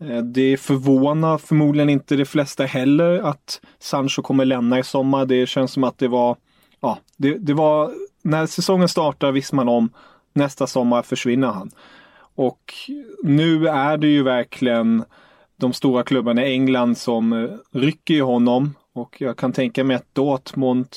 Eh, 0.00 0.22
det 0.22 0.56
förvånar 0.60 1.38
förmodligen 1.38 1.88
inte 1.88 2.16
de 2.16 2.24
flesta 2.24 2.64
heller 2.64 3.18
att 3.18 3.60
Sancho 3.78 4.22
kommer 4.22 4.44
lämna 4.44 4.78
i 4.78 4.82
sommar. 4.82 5.26
Det 5.26 5.48
känns 5.48 5.72
som 5.72 5.84
att 5.84 5.98
det 5.98 6.08
var, 6.08 6.36
ja, 6.80 6.98
det, 7.16 7.38
det 7.38 7.54
var, 7.54 7.92
när 8.22 8.46
säsongen 8.46 8.88
startar 8.88 9.32
visste 9.32 9.54
man 9.54 9.68
om 9.68 9.90
nästa 10.32 10.66
sommar 10.66 11.02
försvinner 11.02 11.48
han. 11.48 11.70
Och 12.34 12.74
nu 13.22 13.68
är 13.68 13.96
det 13.96 14.08
ju 14.08 14.22
verkligen 14.22 15.04
de 15.56 15.72
stora 15.72 16.02
klubbarna 16.02 16.46
i 16.46 16.52
England 16.52 16.98
som 16.98 17.32
eh, 17.32 17.50
rycker 17.72 18.14
i 18.14 18.20
honom. 18.20 18.74
Och 18.92 19.20
jag 19.20 19.36
kan 19.36 19.52
tänka 19.52 19.84
mig 19.84 19.96
att 19.96 20.14
Dortmund 20.14 20.88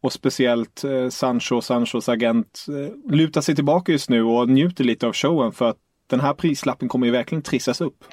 och 0.00 0.12
speciellt 0.12 0.84
eh, 0.84 1.08
Sancho, 1.08 1.60
Sanchos 1.60 2.08
agent, 2.08 2.66
eh, 2.68 3.12
lutar 3.12 3.40
sig 3.40 3.54
tillbaka 3.54 3.92
just 3.92 4.10
nu 4.10 4.22
och 4.22 4.48
njuter 4.48 4.84
lite 4.84 5.06
av 5.06 5.12
showen 5.12 5.52
för 5.52 5.68
att 5.68 5.78
den 6.06 6.20
här 6.20 6.34
prislappen 6.34 6.88
kommer 6.88 7.06
ju 7.06 7.12
verkligen 7.12 7.42
trissas 7.42 7.80
upp. 7.80 8.04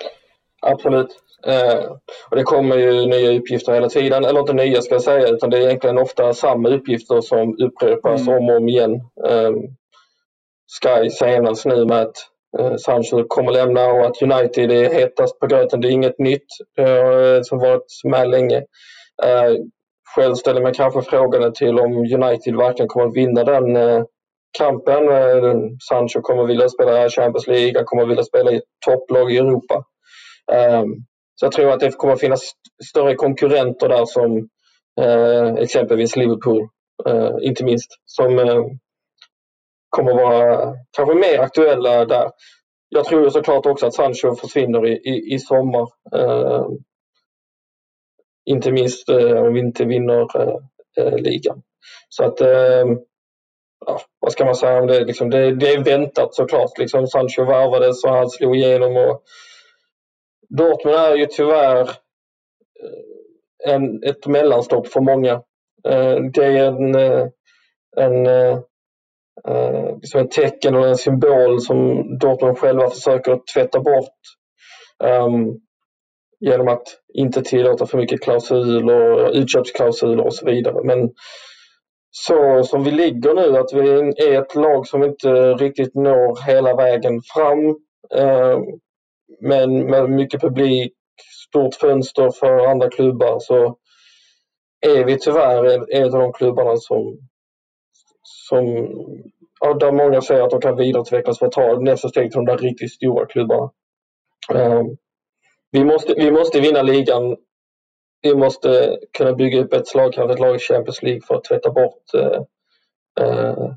Absolut. 0.62 1.08
Eh, 1.46 1.92
och 2.30 2.36
det 2.36 2.44
kommer 2.44 2.78
ju 2.78 3.06
nya 3.06 3.40
uppgifter 3.40 3.74
hela 3.74 3.90
tiden, 3.90 4.26
eller 4.26 4.40
inte 4.40 4.54
nya 4.54 4.82
ska 4.82 4.96
jag 4.96 5.02
säga, 5.02 5.28
utan 5.28 5.50
det 5.50 5.58
är 5.58 5.62
egentligen 5.62 5.98
ofta 5.98 6.34
samma 6.34 6.70
uppgifter 6.70 7.22
som 7.22 7.58
upprepas 7.60 8.28
mm. 8.28 8.38
om 8.38 8.50
och 8.50 8.58
om 8.58 8.70
igen. 8.70 8.94
Eh, 9.28 9.52
Sky 10.82 11.10
senast 11.10 11.66
nu 11.66 11.86
med 11.86 12.02
att 12.02 12.16
Eh, 12.60 12.76
Sancho 12.76 13.24
kommer 13.28 13.52
lämna 13.52 13.86
och 13.86 14.06
att 14.06 14.22
United 14.22 14.72
är 14.72 14.94
hetast 14.94 15.40
på 15.40 15.48
gröten. 15.48 15.82
Det 15.82 15.88
är 15.88 15.92
inget 15.92 16.20
nytt 16.20 16.48
som 17.44 17.60
varit 17.60 17.86
med 18.04 18.30
länge. 18.30 18.64
Själv 20.16 20.36
ställer 20.36 20.62
mig 20.62 20.74
kanske 20.74 21.02
frågan 21.02 21.54
till 21.54 21.80
om 21.80 21.98
United 21.98 22.56
verkligen 22.56 22.88
kommer 22.88 23.08
att 23.08 23.16
vinna 23.16 23.44
den 23.44 24.06
kampen. 24.58 25.04
Sancho 25.90 26.22
kommer 26.22 26.44
vilja 26.44 26.70
spela 26.70 27.10
Champions 27.10 27.48
League, 27.48 27.74
han 27.76 27.86
kommer 27.86 28.06
vilja 28.06 28.24
spela 28.24 28.52
i 28.52 28.62
topplag 28.86 29.32
i 29.32 29.38
Europa. 29.38 29.84
Så 31.40 31.46
jag 31.46 31.52
tror 31.52 31.72
att 31.72 31.80
det 31.80 31.92
kommer 31.92 32.14
att 32.14 32.20
finnas 32.20 32.52
större 32.90 33.16
konkurrenter 33.16 33.90
där 33.90 34.06
som 34.06 34.50
eh, 35.02 35.54
exempelvis 35.64 36.16
Liverpool, 36.16 36.68
eh, 37.06 37.32
inte 37.42 37.64
minst, 37.64 37.92
som 38.06 38.40
eh, 38.40 38.64
kommer 39.90 40.14
vara 40.14 40.74
kanske 40.98 41.16
mer 41.16 41.40
aktuella 41.40 42.06
där. 42.06 42.32
Jag 42.90 43.06
tror 43.06 43.30
såklart 43.30 43.66
också 43.66 43.86
att 43.86 43.94
Sancho 43.94 44.36
försvinner 44.36 44.88
i, 44.88 44.92
i, 44.92 45.34
i 45.34 45.40
sommar. 45.40 45.88
Eh, 46.16 46.66
inte 48.46 48.72
minst 48.72 49.10
eh, 49.10 49.44
om 49.44 49.54
vi 49.54 49.60
inte 49.60 49.86
vinner 49.86 50.28
eh 50.98 51.18
ligan. 51.18 51.62
Så 52.10 52.24
att, 52.24 52.42
eh, 52.42 52.86
ja, 53.86 54.02
vad 54.20 54.32
ska 54.32 54.46
man 54.46 54.56
säga 54.56 54.80
om 54.82 54.88
det? 54.88 55.06
Liksom, 55.06 55.30
det, 55.30 55.56
det 55.56 55.74
är 55.74 55.84
väntat 55.84 56.36
såklart. 56.36 56.78
Liksom, 56.78 57.08
Sancho 57.08 57.44
värvades 57.44 58.04
och 58.04 58.10
han 58.12 58.30
slog 58.30 58.56
igenom. 58.56 58.98
Och 58.98 59.24
Dortmund 60.50 60.96
är 60.98 61.16
ju 61.16 61.26
tyvärr 61.26 61.82
eh, 62.84 63.74
en, 63.74 64.04
ett 64.04 64.28
mellanstopp 64.28 64.88
för 64.88 65.02
många. 65.02 65.34
Eh, 65.88 66.16
det 66.34 66.46
är 66.46 66.66
en, 66.66 66.96
eh, 66.96 67.28
en 67.98 68.28
liksom 70.02 70.22
en 70.22 70.30
tecken 70.30 70.76
och 70.76 70.88
en 70.88 70.96
symbol 70.96 71.62
som 71.62 72.04
Dortmund 72.18 72.58
själva 72.58 72.90
försöker 72.90 73.40
tvätta 73.54 73.80
bort 73.80 74.20
um, 75.04 75.60
genom 76.40 76.68
att 76.68 76.84
inte 77.14 77.42
tillåta 77.42 77.86
för 77.86 77.98
mycket 77.98 78.22
klausuler, 78.22 79.30
utköpsklausuler 79.38 80.26
och 80.26 80.34
så 80.34 80.46
vidare. 80.46 80.84
Men 80.84 81.10
så 82.10 82.64
som 82.64 82.84
vi 82.84 82.92
ligger 82.92 83.34
nu, 83.34 83.58
att 83.58 83.74
vi 83.74 83.90
är 84.28 84.42
ett 84.42 84.56
lag 84.56 84.88
som 84.88 85.04
inte 85.04 85.54
riktigt 85.54 85.96
når 85.96 86.46
hela 86.48 86.76
vägen 86.76 87.22
fram. 87.36 87.76
Ehm, 88.16 88.64
men 89.42 89.86
med 89.86 90.10
mycket 90.10 90.42
publik, 90.42 90.94
stort 91.48 91.76
fönster 91.76 92.30
för 92.30 92.68
andra 92.68 92.90
klubbar 92.90 93.40
så 93.40 93.78
är 94.82 95.06
vi 95.06 95.20
tyvärr 95.20 95.94
en 95.96 96.04
av 96.04 96.20
de 96.20 96.34
klubbarna 96.34 96.76
som 96.76 97.18
som, 98.50 98.66
ja, 99.60 99.74
där 99.74 99.92
många 99.92 100.22
säger 100.22 100.44
att 100.44 100.50
de 100.50 100.62
kan 100.62 100.76
vidareutvecklas 100.76 101.40
för 101.40 101.46
att 101.46 101.52
ta 101.52 101.80
nästa 101.80 102.10
steg 102.10 102.32
till 102.32 102.38
de 102.38 102.46
där 102.46 102.58
riktigt 102.58 102.92
stora 102.92 103.26
klubbarna. 103.26 103.72
Um, 104.54 104.98
vi, 105.72 105.84
måste, 105.84 106.14
vi 106.14 106.32
måste 106.32 106.60
vinna 106.60 106.82
ligan. 106.82 107.38
Vi 108.22 108.36
måste 108.36 108.98
kunna 109.18 109.34
bygga 109.34 109.60
upp 109.60 109.74
ett 109.74 109.88
slagkraftigt 109.88 110.40
lag 110.40 110.56
i 110.56 110.60
Champions 110.60 111.04
League 111.04 111.22
för 111.22 111.36
att 111.36 111.44
tvätta 111.44 111.72
bort 111.72 112.04
uh, 112.16 112.42
uh, 113.22 113.74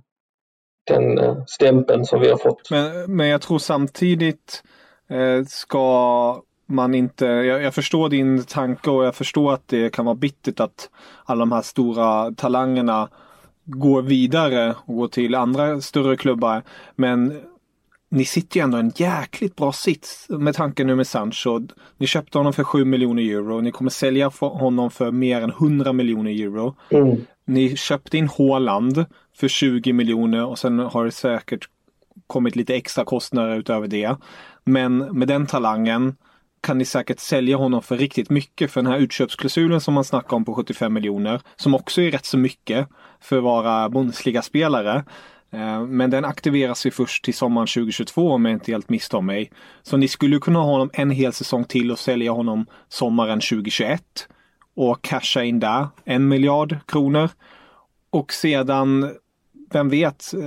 den 0.87 1.19
uh, 1.19 1.45
stämpeln 1.47 2.05
som 2.05 2.21
vi 2.21 2.29
har 2.29 2.37
fått. 2.37 2.71
Men, 2.71 3.17
men 3.17 3.29
jag 3.29 3.43
tror 3.43 3.59
samtidigt 3.59 4.63
ska 5.47 6.43
man 6.67 6.95
inte, 6.95 7.25
jag, 7.25 7.63
jag, 7.63 7.75
förstår 7.75 8.09
din 8.09 8.45
tanke 8.45 8.91
och 8.91 9.05
jag 9.05 9.15
förstår 9.15 9.55
att 9.55 9.69
det 9.69 9.93
kan 9.93 10.05
vara 10.05 10.15
bittert 10.15 10.61
att 10.61 10.91
alla 11.25 11.41
de 11.41 11.53
här 11.53 11.63
stora 11.63 12.33
talangerna 12.33 13.09
går 13.65 14.03
vidare 14.03 14.75
och 14.85 14.95
går 14.95 15.09
till 15.09 15.35
andra 15.35 15.81
större 15.81 16.17
klubbar. 16.17 16.63
Men 16.97 17.41
ni 18.09 18.25
sitter 18.25 18.61
ju 18.61 18.65
ändå 18.65 18.79
en 18.79 18.93
jäkligt 18.97 19.57
bra 19.57 19.73
sits 19.73 20.27
med 20.29 20.55
tanke 20.55 20.85
nu 20.85 20.95
med 20.95 21.07
Sancho. 21.07 21.61
Ni 21.99 22.07
köpte 22.07 22.39
honom 22.39 22.53
för 22.53 22.65
7 22.65 22.85
miljoner 22.85 23.23
euro. 23.23 23.61
Ni 23.61 23.71
kommer 23.71 23.91
sälja 23.91 24.31
honom 24.41 24.91
för 24.91 25.11
mer 25.11 25.41
än 25.41 25.51
100 25.51 25.93
miljoner 25.93 26.31
euro. 26.31 26.77
Mm. 26.91 27.17
Ni 27.45 27.77
köpte 27.77 28.19
in 28.19 28.29
Håland 28.29 29.05
för 29.37 29.49
20 29.49 29.93
miljoner 29.93 30.47
och 30.47 30.59
sen 30.59 30.79
har 30.79 31.05
det 31.05 31.11
säkert 31.11 31.69
kommit 32.31 32.57
lite 32.57 32.75
extra 32.75 33.05
kostnader 33.05 33.57
utöver 33.57 33.89
det. 33.89 34.17
Men 34.65 34.99
med 34.99 35.29
den 35.29 35.47
talangen 35.47 36.17
kan 36.61 36.79
ni 36.79 36.85
säkert 36.85 37.21
sälja 37.21 37.57
honom 37.57 37.83
för 37.83 37.97
riktigt 37.97 38.31
mycket 38.31 38.71
för 38.71 38.83
den 38.83 38.93
här 38.93 38.99
utköpsklausulen 38.99 39.81
som 39.81 39.95
man 39.95 40.05
snackar 40.05 40.37
om 40.37 40.45
på 40.45 40.55
75 40.55 40.93
miljoner. 40.93 41.41
Som 41.57 41.75
också 41.75 42.03
är 42.03 42.11
rätt 42.11 42.25
så 42.25 42.39
mycket 42.39 42.89
för 43.21 43.37
att 43.37 43.45
vara 43.45 43.89
Bundesliga-spelare. 43.89 45.05
Eh, 45.53 45.83
men 45.87 46.11
den 46.11 46.25
aktiveras 46.25 46.87
ju 46.87 46.91
först 46.91 47.25
till 47.25 47.35
sommaren 47.35 47.67
2022 47.67 48.33
om 48.33 48.45
jag 48.45 48.55
inte 48.55 48.73
helt 48.73 48.89
misstar 48.89 49.21
mig. 49.21 49.53
Så 49.83 49.97
ni 49.97 50.09
skulle 50.09 50.39
kunna 50.39 50.59
ha 50.59 50.67
honom 50.67 50.91
en 50.93 51.11
hel 51.11 51.33
säsong 51.33 51.65
till 51.65 51.93
och 51.93 51.99
sälja 51.99 52.33
honom 52.33 52.67
sommaren 52.89 53.41
2021. 53.41 54.03
Och 54.77 55.03
casha 55.03 55.45
in 55.45 55.61
där 55.61 55.89
en 56.05 56.29
miljard 56.29 56.79
kronor. 56.87 57.31
Och 58.11 58.33
sedan, 58.33 59.11
vem 59.73 59.89
vet, 59.89 60.35
eh, 60.35 60.41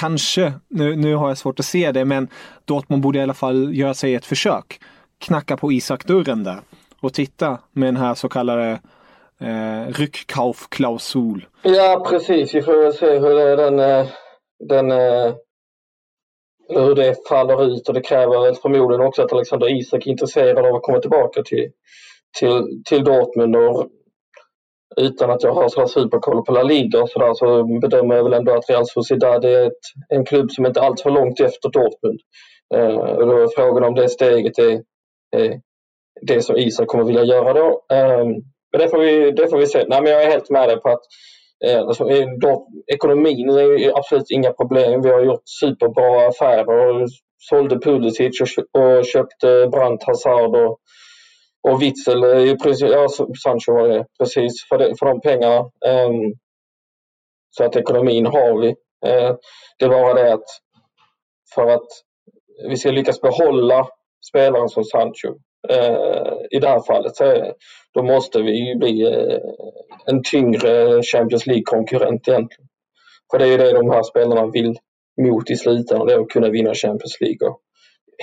kanske, 0.00 0.52
nu, 0.68 0.96
nu 0.96 1.14
har 1.14 1.28
jag 1.28 1.38
svårt 1.38 1.58
att 1.58 1.66
se 1.66 1.92
det, 1.92 2.04
men 2.04 2.28
Dortmund 2.64 3.02
borde 3.02 3.18
i 3.18 3.22
alla 3.22 3.34
fall 3.34 3.74
göra 3.74 3.94
sig 3.94 4.14
ett 4.14 4.24
försök. 4.24 4.80
Knacka 5.18 5.56
på 5.56 5.72
Isak-dörren 5.72 6.44
där 6.44 6.60
och 7.00 7.12
titta 7.12 7.58
med 7.72 7.88
den 7.88 7.96
här 7.96 8.14
så 8.14 8.28
kallade 8.28 8.80
eh, 9.40 9.92
ryckkaufklausul. 9.94 11.46
Ja 11.62 12.06
precis, 12.08 12.54
vi 12.54 12.62
får 12.62 12.82
väl 12.82 12.92
se 12.92 13.18
hur 13.18 13.34
det, 13.34 13.56
den, 13.56 13.78
eh, 13.78 14.06
den 14.68 14.90
eh, 14.90 15.34
hur 16.68 16.94
det 16.94 17.28
faller 17.28 17.64
ut. 17.64 17.88
Och 17.88 17.94
det 17.94 18.00
kräver 18.00 18.40
väl 18.42 18.54
förmodligen 18.54 19.06
också 19.06 19.22
att 19.22 19.32
Alexander 19.32 19.78
Isak 19.78 20.06
är 20.06 20.10
intresserad 20.10 20.66
av 20.66 20.74
att 20.74 20.82
komma 20.82 20.98
tillbaka 20.98 21.42
till, 21.42 21.70
till, 22.38 22.82
till 22.84 23.04
Dortmund. 23.04 23.56
Och 23.56 23.88
utan 24.96 25.30
att 25.30 25.42
jag 25.42 25.52
har 25.52 25.68
så 25.68 25.86
superkoll 25.86 26.44
på 26.44 26.52
La 26.52 26.62
Liga 26.62 27.02
och 27.02 27.10
sådär 27.10 27.34
så 27.34 27.64
bedömer 27.80 28.16
jag 28.16 28.24
väl 28.24 28.32
ändå 28.32 28.52
att 28.52 28.70
Real 28.70 28.86
Sociedad 28.86 29.44
är 29.44 29.66
ett, 29.66 29.82
en 30.08 30.24
klubb 30.24 30.50
som 30.50 30.66
inte 30.66 30.80
är 30.80 30.84
alltför 30.84 31.10
långt 31.10 31.40
efter 31.40 31.68
Dortmund. 31.68 32.20
Eh, 32.74 32.96
och 32.96 33.26
då 33.26 33.38
är 33.38 33.48
frågan 33.56 33.84
om 33.84 33.94
det 33.94 34.08
steget 34.08 34.58
är 34.58 34.82
är 35.36 35.60
det 36.22 36.42
som 36.42 36.56
Isak 36.56 36.88
kommer 36.88 37.04
vilja 37.04 37.24
göra 37.24 37.52
då. 37.52 37.84
Eh, 37.92 38.24
men 38.72 38.80
det 38.80 38.88
får 38.88 38.98
vi, 38.98 39.30
det 39.30 39.48
får 39.48 39.58
vi 39.58 39.66
se. 39.66 39.84
Nej, 39.88 40.02
men 40.02 40.12
jag 40.12 40.22
är 40.22 40.30
helt 40.30 40.50
med 40.50 40.68
dig 40.68 40.80
på 40.80 40.88
att 40.88 41.02
eh, 41.66 41.80
alltså, 41.80 42.04
då, 42.40 42.68
ekonomin 42.92 43.48
är 43.48 43.98
absolut 43.98 44.30
inga 44.30 44.52
problem. 44.52 45.02
Vi 45.02 45.10
har 45.10 45.20
gjort 45.20 45.42
superbra 45.60 46.28
affärer. 46.28 47.06
Sålde 47.42 47.78
Pulisic 47.78 48.40
och, 48.40 48.80
och 48.80 49.04
köpte 49.04 49.68
Brandt, 49.72 50.04
Hazard 50.04 50.56
och, 50.56 50.78
och 51.68 51.82
Witzel, 51.82 52.22
ja, 52.80 53.06
Sancho 53.42 53.72
var 53.72 53.88
det, 53.88 54.06
precis, 54.18 54.52
för, 54.68 54.78
det, 54.78 54.94
för 54.98 55.06
de 55.06 55.20
pengarna. 55.20 55.70
Ehm, 55.86 56.32
så 57.50 57.64
att 57.64 57.76
ekonomin 57.76 58.26
har 58.26 58.60
vi. 58.60 58.68
Eh, 59.06 59.36
det 59.78 59.84
är 59.84 59.88
bara 59.88 60.14
det 60.14 60.32
att 60.32 60.48
för 61.54 61.66
att 61.66 61.86
vi 62.68 62.76
ska 62.76 62.90
lyckas 62.90 63.20
behålla 63.20 63.88
spelaren 64.28 64.68
som 64.68 64.84
Sancho 64.84 65.28
eh, 65.68 66.32
i 66.50 66.58
det 66.58 66.68
här 66.68 66.80
fallet 66.80 67.16
så 67.16 67.54
då 67.94 68.02
måste 68.02 68.42
vi 68.42 68.68
ju 68.68 68.74
bli 68.74 69.02
eh, 69.02 69.38
en 70.06 70.22
tyngre 70.22 71.02
Champions 71.02 71.46
League-konkurrent 71.46 72.28
egentligen. 72.28 72.68
För 73.30 73.38
det 73.38 73.44
är 73.44 73.48
ju 73.48 73.56
det 73.56 73.72
de 73.72 73.90
här 73.90 74.02
spelarna 74.02 74.46
vill 74.46 74.78
mot 75.20 75.50
i 75.50 75.56
slutändan, 75.56 76.06
det 76.06 76.14
är 76.14 76.20
att 76.20 76.28
kunna 76.28 76.48
vinna 76.48 76.74
Champions 76.74 77.20
League. 77.20 77.48
Och 77.48 77.60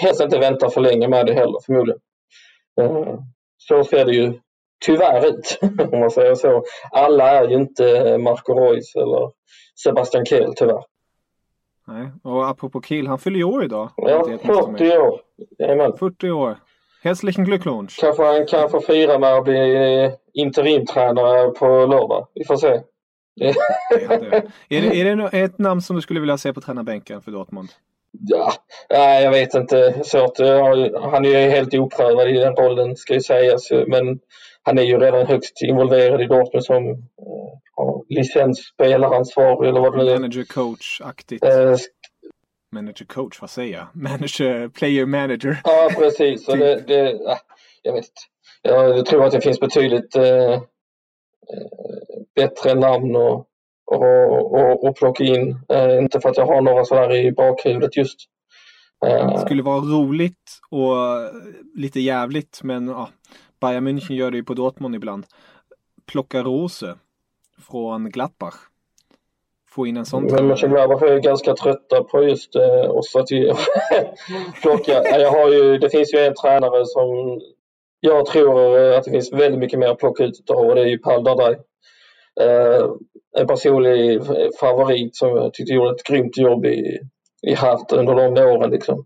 helst 0.02 0.22
inte 0.22 0.40
vänta 0.40 0.70
för 0.70 0.82
länge 0.82 1.08
med 1.08 1.26
det 1.26 1.34
heller 1.34 1.60
förmodligen 1.66 2.00
så 3.68 3.84
ser 3.84 4.06
det 4.06 4.14
ju 4.14 4.34
tyvärr 4.86 5.28
ut, 5.28 5.60
om 5.92 6.00
man 6.00 6.12
säger 6.12 6.36
så. 6.36 6.64
Alla 6.92 7.30
är 7.30 7.48
ju 7.48 7.56
inte 7.56 8.18
Marco 8.18 8.54
Reus 8.54 8.96
eller 8.96 9.32
Sebastian 9.84 10.26
Kehl 10.26 10.54
tyvärr. 10.56 10.84
Nej, 11.88 12.12
och 12.24 12.48
apropå 12.48 12.82
Kiel, 12.82 13.08
han 13.08 13.20
fyller 13.20 13.38
ju 13.38 13.44
år 13.44 13.64
idag. 13.64 13.90
Ja, 13.96 14.24
40 14.44 14.98
år. 14.98 15.22
Jajamän. 15.60 15.98
40 15.98 16.30
år. 16.30 16.58
Herzlichen 17.04 17.46
Glückwunsch. 17.46 18.00
Kanske 18.00 18.24
han 18.24 18.46
kan 18.46 18.70
få 18.70 18.82
fira 18.82 19.20
med 19.20 19.34
att 19.34 19.44
bli 19.44 20.12
interimtränare 20.34 21.50
på 21.50 21.66
lördag. 21.66 22.28
Vi 22.34 22.46
får 22.46 22.56
se. 22.56 22.82
det. 23.36 23.50
Är, 24.70 24.82
det, 24.82 25.02
är 25.02 25.16
det 25.16 25.40
ett 25.40 25.58
namn 25.58 25.82
som 25.82 25.96
du 25.96 26.02
skulle 26.02 26.20
vilja 26.20 26.38
se 26.38 26.54
på 26.54 26.62
tränarbänken 26.62 27.22
för 27.22 27.32
Dortmund? 27.32 27.70
Ja, 28.20 28.54
nej, 28.90 29.24
jag 29.24 29.32
vet 29.32 29.54
inte. 29.54 30.04
Svårt. 30.04 30.40
Han 31.12 31.26
är 31.26 31.30
ju 31.30 31.50
helt 31.50 31.74
oprövad 31.74 32.30
i 32.30 32.34
den 32.34 32.56
rollen 32.56 32.96
ska 32.96 33.14
ju 33.14 33.22
sägas. 33.22 33.72
Men 33.88 34.20
han 34.68 34.78
är 34.78 34.84
ju 34.84 35.00
redan 35.00 35.28
högst 35.28 35.62
involverad 35.62 36.22
i 36.22 36.26
Dortmund 36.26 36.66
som 36.66 36.90
eh, 36.90 36.96
har 37.76 38.04
licensspelaransvar 38.10 39.66
eller 39.66 39.80
vad 39.80 39.98
det 39.98 40.04
nu 40.04 40.12
är. 40.12 40.20
Manager 40.20 40.44
coach-aktigt. 40.44 41.46
Eh, 41.46 41.76
manager 42.72 43.06
coach, 43.06 43.42
vad 43.42 43.50
säger 43.50 43.78
jag? 43.78 43.88
Manager, 43.94 44.70
player 44.70 45.06
manager. 45.06 45.62
Ja, 45.64 45.90
precis. 45.98 46.48
Och 46.48 46.58
det, 46.58 46.84
det, 46.88 47.20
jag 47.82 47.94
vet 47.94 48.10
Jag 48.62 49.06
tror 49.06 49.26
att 49.26 49.32
det 49.32 49.42
finns 49.42 49.60
betydligt 49.60 50.16
eh, 50.16 50.54
eh 50.54 50.62
bättre 52.36 52.74
namn 52.74 53.16
och, 53.16 53.48
och, 53.88 54.54
och, 54.54 54.84
och 54.84 54.96
plocka 54.96 55.24
in. 55.24 55.60
Eh, 55.70 55.98
inte 55.98 56.20
för 56.20 56.30
att 56.30 56.38
jag 56.38 56.46
har 56.46 56.62
några 56.62 56.86
sådär 56.86 57.16
i 57.16 57.32
bakhuvudet 57.32 57.98
just. 57.98 58.20
Eh. 59.06 59.32
Det 59.32 59.40
skulle 59.40 59.64
vara 59.64 59.80
roligt 59.80 60.60
och 60.72 60.96
lite 61.76 62.00
jävligt 62.00 62.60
men 62.64 62.88
ja, 62.88 63.10
Bayern 63.62 63.88
München 63.88 64.14
gör 64.14 64.32
det 64.32 64.38
ju 64.38 64.44
på 64.44 64.54
Dortmund 64.54 64.96
ibland. 64.96 65.26
Plocka 66.06 66.44
Rose 66.44 66.96
från 67.70 68.10
Gladbach. 68.10 68.56
Få 69.70 69.88
in 69.88 69.98
en 69.98 70.06
sån 70.06 70.24
Men 70.24 70.48
Mönchengladbach 70.48 71.02
är 71.02 71.14
ju 71.14 71.20
ganska 71.20 71.54
trötta 71.54 72.04
på 72.04 72.24
just 72.24 72.56
eh, 72.56 72.90
oss 72.90 73.16
att 73.16 73.28
plocka. 74.62 75.20
jag 75.20 75.32
har 75.32 75.50
ju, 75.50 75.78
det 75.78 75.90
finns 75.90 76.14
ju 76.14 76.20
en 76.20 76.34
tränare 76.36 76.86
som 76.86 77.40
jag 78.00 78.26
tror 78.26 78.78
att 78.94 79.04
det 79.04 79.12
finns 79.12 79.34
väldigt 79.34 79.60
mycket 79.60 79.80
mer 79.80 79.88
att 79.88 79.98
plocka 79.98 80.24
ut 80.24 80.50
av 80.50 80.58
och 80.58 80.76
det 80.76 80.82
är 80.82 80.86
ju 80.86 80.98
Pal 80.98 81.24
Dardai. 81.24 81.56
Eh, 82.42 82.86
en 83.38 83.48
personlig 83.48 84.22
favorit 84.60 85.16
som 85.16 85.30
jag 85.30 85.54
tyckte 85.54 85.74
gjorde 85.74 85.92
ett 85.92 86.04
grymt 86.04 86.38
jobb 86.38 86.66
i, 86.66 87.00
i 87.48 87.54
Hart 87.54 87.92
under 87.92 88.16
de 88.16 88.44
åren. 88.44 88.72
Liksom. 88.72 89.06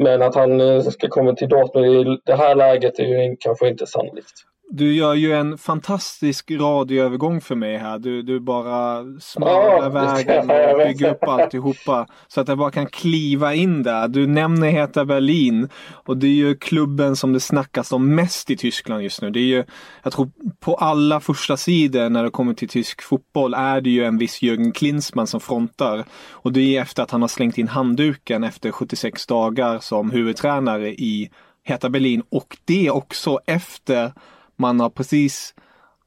Men 0.00 0.22
att 0.22 0.34
han 0.34 0.60
eh, 0.60 0.82
ska 0.82 1.08
komma 1.08 1.34
till 1.34 1.48
Dortmund 1.48 1.86
i 1.86 2.20
det 2.24 2.34
här 2.34 2.54
läget 2.54 2.98
är 2.98 3.04
ju 3.04 3.36
kanske 3.40 3.68
inte 3.68 3.86
sannolikt. 3.86 4.34
Du 4.72 4.94
gör 4.94 5.14
ju 5.14 5.32
en 5.32 5.58
fantastisk 5.58 6.50
radioövergång 6.50 7.40
för 7.40 7.54
mig 7.54 7.78
här. 7.78 7.98
Du, 7.98 8.22
du 8.22 8.40
bara 8.40 9.04
smalnar 9.20 9.88
oh, 9.88 9.92
vägen 9.92 10.50
och 10.50 10.86
bygger 10.86 11.10
upp 11.10 11.24
alltihopa. 11.24 12.06
Så 12.28 12.40
att 12.40 12.48
jag 12.48 12.58
bara 12.58 12.70
kan 12.70 12.86
kliva 12.86 13.54
in 13.54 13.82
där. 13.82 14.08
Du 14.08 14.26
nämner 14.26 14.70
Heta 14.70 15.04
Berlin. 15.04 15.68
Och 15.92 16.16
det 16.16 16.26
är 16.26 16.34
ju 16.34 16.56
klubben 16.56 17.16
som 17.16 17.32
det 17.32 17.40
snackas 17.40 17.92
om 17.92 18.14
mest 18.14 18.50
i 18.50 18.56
Tyskland 18.56 19.02
just 19.02 19.22
nu. 19.22 19.30
Det 19.30 19.40
är 19.40 19.44
ju, 19.44 19.64
jag 20.02 20.12
tror 20.12 20.30
på 20.60 20.74
alla 20.74 21.20
första 21.20 21.56
sidor 21.56 22.08
när 22.08 22.24
det 22.24 22.30
kommer 22.30 22.54
till 22.54 22.68
tysk 22.68 23.02
fotboll 23.02 23.54
är 23.54 23.80
det 23.80 23.90
ju 23.90 24.04
en 24.04 24.18
viss 24.18 24.42
Jürgen 24.42 24.72
Klinsmann 24.72 25.26
som 25.26 25.40
frontar. 25.40 26.04
Och 26.30 26.52
det 26.52 26.76
är 26.76 26.82
efter 26.82 27.02
att 27.02 27.10
han 27.10 27.20
har 27.20 27.28
slängt 27.28 27.58
in 27.58 27.68
handduken 27.68 28.44
efter 28.44 28.70
76 28.70 29.26
dagar 29.26 29.78
som 29.78 30.10
huvudtränare 30.10 30.88
i 30.88 31.30
Heta 31.64 31.90
Berlin. 31.90 32.22
Och 32.28 32.56
det 32.64 32.90
också 32.90 33.38
efter 33.46 34.12
man 34.60 34.80
har 34.80 34.90
precis 34.90 35.54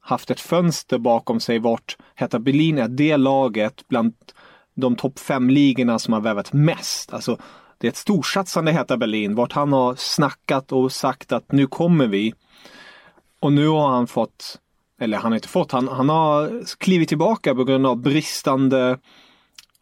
haft 0.00 0.30
ett 0.30 0.40
fönster 0.40 0.98
bakom 0.98 1.40
sig 1.40 1.58
vart 1.58 1.96
Hertha 2.14 2.38
Berlin 2.38 2.78
är 2.78 2.88
det 2.88 3.16
laget 3.16 3.88
bland 3.88 4.14
de 4.74 4.96
topp 4.96 5.18
fem 5.18 5.50
ligorna 5.50 5.98
som 5.98 6.12
har 6.12 6.20
värvat 6.20 6.52
mest. 6.52 7.12
Alltså, 7.12 7.38
det 7.78 7.86
är 7.86 7.90
ett 7.90 7.96
storsatsande 7.96 8.72
Hertha 8.72 8.96
Berlin 8.96 9.34
vart 9.34 9.52
han 9.52 9.72
har 9.72 9.94
snackat 9.94 10.72
och 10.72 10.92
sagt 10.92 11.32
att 11.32 11.52
nu 11.52 11.66
kommer 11.66 12.06
vi. 12.06 12.34
Och 13.40 13.52
nu 13.52 13.68
har 13.68 13.88
han 13.88 14.06
fått, 14.06 14.58
eller 15.00 15.18
han 15.18 15.32
har 15.32 15.36
inte 15.36 15.48
fått, 15.48 15.72
han, 15.72 15.88
han 15.88 16.08
har 16.08 16.62
klivit 16.78 17.08
tillbaka 17.08 17.54
på 17.54 17.64
grund 17.64 17.86
av 17.86 17.96
bristande 17.96 18.98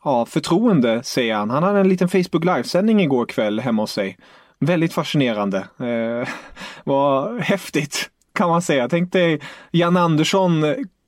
ja, 0.05 0.27
förtroende 0.27 1.03
säger 1.03 1.35
han. 1.35 1.51
Han 1.51 1.63
hade 1.63 1.81
en 1.81 1.89
liten 1.89 2.09
Facebook 2.09 2.45
livesändning 2.45 3.01
igår 3.01 3.27
kväll 3.27 3.61
hemma 3.61 3.83
hos 3.83 3.93
sig 3.93 4.19
väldigt 4.59 4.93
fascinerande. 4.93 5.59
Eh, 5.59 6.29
vad 6.85 7.41
häftigt 7.41 8.11
kan 8.35 8.49
man 8.49 8.63
säga. 8.63 8.89
Tänk 8.89 9.13
dig 9.13 9.41
Jan 9.71 9.97
Andersson 9.97 10.65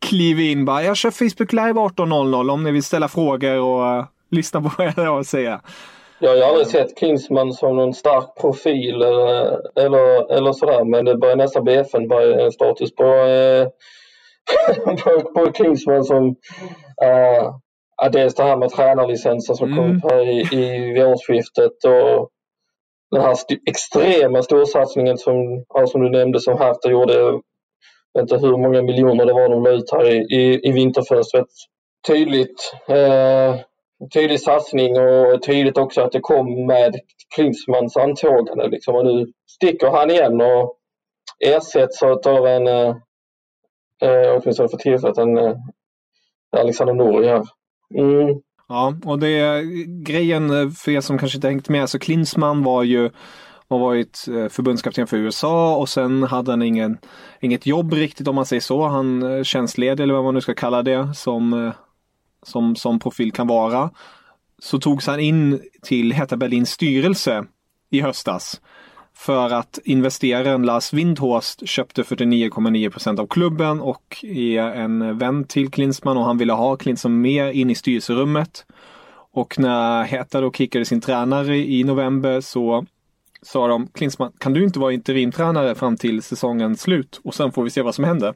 kliver 0.09 0.43
in 0.43 0.65
bara, 0.65 0.83
jag 0.83 0.97
kör 0.97 1.11
Facebook 1.11 1.53
Live 1.53 1.81
18.00 1.81 2.51
om 2.51 2.65
ni 2.65 2.71
vill 2.71 2.83
ställa 2.83 3.09
frågor 3.09 3.61
och 3.61 3.99
uh, 3.99 4.05
lyssna 4.31 4.63
på 4.63 4.71
vad 4.79 4.87
jag 4.87 4.93
har 4.93 5.21
att 5.21 5.27
säga. 5.27 5.61
Jag 6.19 6.37
har 6.37 6.49
aldrig 6.49 6.67
sett 6.67 6.99
Klinsmann 6.99 7.53
som 7.53 7.77
någon 7.77 7.95
stark 7.95 8.35
profil 8.41 9.03
eller, 9.03 9.59
eller, 9.85 10.33
eller 10.33 10.53
sådär 10.53 10.85
men 10.85 11.05
det 11.05 11.17
börjar 11.17 11.37
nästan 11.37 11.65
bli 11.65 11.75
FN-status 11.75 12.95
på, 12.95 13.05
eh, 13.05 13.67
på, 15.05 15.21
på 15.21 15.53
Klinsmann 15.53 16.05
som 16.05 16.27
uh, 16.27 18.11
dels 18.13 18.35
det 18.35 18.43
här 18.43 18.57
med 18.57 18.71
tränarlicensen 18.71 19.57
som 19.57 19.73
mm. 19.73 19.79
kom 19.79 19.97
upp 19.97 20.13
här 20.13 20.29
i, 20.29 20.41
i 20.99 21.05
årsskiftet 21.05 21.85
och 21.85 22.31
den 23.15 23.23
här 23.23 23.33
st 23.33 23.59
extrema 23.67 24.43
storsatsningen 24.43 25.19
som, 25.19 25.65
som 25.87 26.01
du 26.01 26.11
nämnde 26.11 26.41
som 26.41 26.59
Hertha 26.59 26.91
gjorde. 26.91 27.15
Jag 27.15 28.23
vet 28.23 28.33
inte 28.33 28.47
hur 28.47 28.57
många 28.57 28.83
miljoner 28.83 29.27
det 29.27 29.33
var 29.33 29.49
de 29.49 29.63
la 29.63 29.71
ut 29.71 29.93
här 29.93 30.11
i, 30.11 30.17
i, 30.17 30.69
i 30.69 30.73
vinterfönstret. 30.73 31.47
Tydligt 32.09 32.73
eh, 32.89 33.55
tydlig 34.15 34.41
satsning 34.41 35.01
och 35.01 35.43
tydligt 35.43 35.79
också 35.79 36.01
att 36.01 36.13
det 36.13 36.21
kom 36.21 36.67
med 36.67 36.95
Klinsmans 37.35 37.97
antågande. 37.97 38.69
Liksom. 38.69 38.95
Och 38.95 39.05
nu 39.05 39.27
sticker 39.51 39.91
han 39.91 40.11
igen 40.11 40.41
och 40.41 40.77
ersätts 41.45 42.03
av 42.03 42.47
en, 42.47 42.67
eh, 42.67 42.95
eh 44.03 44.37
åtminstone 44.37 44.69
för 44.69 44.77
tillfället, 44.77 45.19
en 45.19 45.39
eh, 45.39 45.55
Alexander 46.57 46.95
Nouri 46.95 47.29
här. 47.29 47.43
Mm. 47.99 48.41
Ja, 48.69 48.95
och 49.05 49.19
det 49.19 49.29
är 49.29 49.63
grejen 50.05 50.51
eh, 50.51 50.71
för 50.71 50.91
er 50.91 51.01
som 51.01 51.19
kanske 51.19 51.39
inte 51.39 51.49
hängt 51.49 51.69
med, 51.69 51.91
så 51.91 51.99
Klinsmann 51.99 52.63
var 52.63 52.83
ju 52.83 53.11
har 53.69 53.79
varit 53.79 54.25
eh, 54.29 54.49
förbundskapten 54.49 55.07
för 55.07 55.17
USA 55.17 55.77
och 55.77 55.89
sen 55.89 56.23
hade 56.23 56.53
han 56.53 56.63
ingen, 56.63 56.99
inget 57.41 57.67
jobb 57.67 57.93
riktigt 57.93 58.29
om 58.29 58.35
man 58.35 58.47
säger 58.47 58.61
så. 58.61 58.87
Han 58.87 59.23
eh, 59.23 59.43
tjänstledig 59.43 60.03
eller 60.03 60.15
vad 60.15 60.25
man 60.25 60.35
nu 60.35 60.41
ska 60.41 60.55
kalla 60.55 60.83
det 60.83 61.15
som 61.15 61.73
som, 62.47 62.77
som 62.77 62.99
profil 62.99 63.33
kan 63.33 63.47
vara, 63.47 63.91
så 64.59 64.79
togs 64.79 65.07
han 65.07 65.21
in 65.21 65.61
till 65.83 66.13
Heta 66.13 66.37
Berlins 66.37 66.71
styrelse 66.71 67.45
i 67.91 68.01
höstas. 68.01 68.61
För 69.17 69.51
att 69.51 69.79
investeraren 69.85 70.63
Lars 70.63 70.93
Windhorst 70.93 71.69
köpte 71.69 72.03
49,9% 72.03 73.21
av 73.21 73.27
klubben 73.27 73.81
och 73.81 74.25
är 74.25 74.63
en 74.63 75.19
vän 75.19 75.45
till 75.45 75.71
Klinsmann 75.71 76.17
och 76.17 76.25
han 76.25 76.39
ville 76.39 76.53
ha 76.53 76.77
Klinsmann 76.77 77.21
med 77.21 77.55
in 77.55 77.71
i 77.71 77.75
styrelserummet. 77.75 78.67
Och 79.33 79.59
när 79.59 80.05
Heta 80.05 80.41
då 80.41 80.53
kickade 80.53 80.85
sin 80.85 81.01
tränare 81.01 81.57
i 81.57 81.85
november 81.85 82.41
så 82.41 82.87
sa 83.43 83.67
de 83.67 83.87
Klinsmann, 83.87 84.33
kan 84.39 84.53
du 84.53 84.65
inte 84.65 84.79
vara 84.79 84.93
interimtränare 84.93 85.75
fram 85.75 85.97
till 85.97 86.23
säsongens 86.23 86.81
slut 86.81 87.21
och 87.25 87.35
sen 87.35 87.53
får 87.53 87.63
vi 87.63 87.71
se 87.71 87.83
vad 87.83 87.95
som 87.95 88.05
händer. 88.05 88.35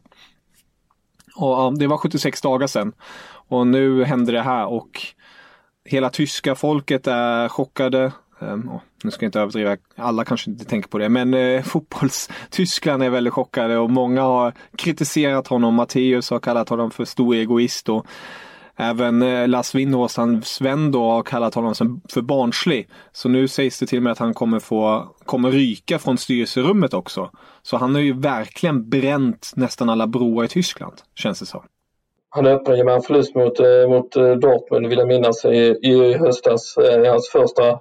Och 1.37 1.79
det 1.79 1.87
var 1.87 1.97
76 1.97 2.41
dagar 2.41 2.67
sedan. 2.67 2.93
Och 3.49 3.67
nu 3.67 4.05
händer 4.05 4.33
det 4.33 4.43
här 4.43 4.67
och 4.67 5.01
hela 5.85 6.11
tyska 6.11 6.55
folket 6.55 7.07
är 7.07 7.49
chockade. 7.49 8.12
Um, 8.40 8.70
nu 9.05 9.11
ska 9.11 9.24
jag 9.24 9.29
inte 9.29 9.40
överdriva, 9.40 9.77
alla 9.96 10.24
kanske 10.24 10.51
inte 10.51 10.64
tänker 10.64 10.88
på 10.88 10.98
det, 10.98 11.09
men 11.09 11.35
eh, 11.35 11.62
fotbolls-Tyskland 11.64 13.03
är 13.03 13.11
väldigt 13.11 13.33
chockade 13.33 13.79
och 13.79 13.90
många 13.90 14.22
har 14.22 14.53
kritiserat 14.77 15.46
honom. 15.48 15.74
Matteus 15.74 16.31
har 16.31 16.40
kallat 16.40 16.68
honom 16.68 16.90
för 16.90 17.05
stor 17.05 17.35
egoist 17.35 17.88
och 17.88 18.07
även 18.77 19.22
eh, 19.22 19.48
Lars 19.48 19.74
Windhorst, 19.74 20.16
hans 20.16 20.61
vän 20.61 20.92
då, 20.92 21.11
har 21.11 21.22
kallat 21.22 21.55
honom 21.55 21.74
för 22.09 22.20
barnslig. 22.20 22.88
Så 23.12 23.29
nu 23.29 23.48
sägs 23.48 23.79
det 23.79 23.87
till 23.87 23.98
och 23.98 24.03
med 24.03 24.12
att 24.12 24.18
han 24.18 24.35
kommer 24.35 24.59
få, 24.59 25.09
kommer 25.24 25.51
ryka 25.51 25.98
från 25.98 26.18
styrelserummet 26.18 26.94
också. 26.94 27.31
Så 27.62 27.77
han 27.77 27.94
har 27.94 28.03
ju 28.03 28.12
verkligen 28.12 28.88
bränt 28.88 29.53
nästan 29.57 29.90
alla 29.90 30.07
broar 30.07 30.44
i 30.44 30.48
Tyskland, 30.48 30.94
känns 31.14 31.40
det 31.40 31.46
som. 31.46 31.62
Han 32.31 32.46
öppnade 32.46 32.85
med 32.85 32.94
en 32.94 33.03
förlust 33.03 33.35
mot, 33.35 33.61
eh, 33.61 33.88
mot 33.88 34.16
eh, 34.16 34.31
Dortmund 34.31 34.87
vill 34.87 34.98
jag 34.98 35.09
minnas 35.09 35.44
i, 35.44 35.79
i 35.83 36.12
höstas, 36.12 36.77
eh, 36.77 37.03
i 37.03 37.07
hans 37.07 37.29
första, 37.29 37.79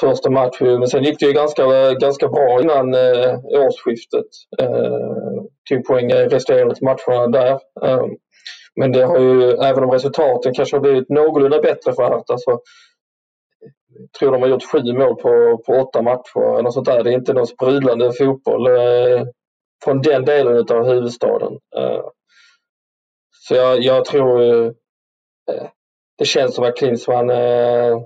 första 0.00 0.30
match. 0.30 0.60
Men 0.60 0.88
sen 0.88 1.04
gick 1.04 1.20
det 1.20 1.26
ju 1.26 1.32
ganska, 1.32 1.94
ganska 1.94 2.28
bra 2.28 2.60
innan 2.60 2.94
eh, 2.94 3.38
årsskiftet. 3.44 4.26
Eh, 4.58 5.42
tog 5.68 5.84
poäng 5.86 6.10
i 6.10 6.14
resterande 6.14 6.74
matcherna 6.80 7.26
där. 7.26 7.52
Eh, 7.84 8.06
men 8.76 8.92
det 8.92 9.04
har 9.04 9.18
ju, 9.18 9.50
även 9.50 9.84
om 9.84 9.90
resultaten 9.90 10.54
kanske 10.54 10.76
har 10.76 10.80
blivit 10.80 11.08
någorlunda 11.08 11.60
bättre 11.60 11.92
för 11.92 12.02
Hertha 12.02 12.38
så 12.38 12.60
jag 13.94 14.12
tror 14.18 14.32
de 14.32 14.42
har 14.42 14.48
gjort 14.48 14.70
sju 14.72 14.92
mål 14.92 15.16
på, 15.16 15.62
på 15.66 15.72
åtta 15.72 16.02
matcher 16.02 16.58
eller 16.58 16.70
sånt 16.70 16.86
där. 16.86 17.04
Det 17.04 17.10
är 17.10 17.14
inte 17.14 17.32
någon 17.32 17.46
sprudlande 17.46 18.12
fotboll 18.12 18.66
eh, 18.66 19.22
från 19.84 20.02
den 20.02 20.24
delen 20.24 20.56
av 20.56 20.86
huvudstaden. 20.86 21.52
Eh, 21.76 22.04
så 23.30 23.54
jag, 23.54 23.80
jag 23.80 24.04
tror 24.04 24.42
eh, 24.42 24.70
det 26.18 26.24
känns 26.24 26.54
som 26.54 26.64
att 26.64 26.76
Klinsmann 26.76 27.30
eh, 27.30 27.98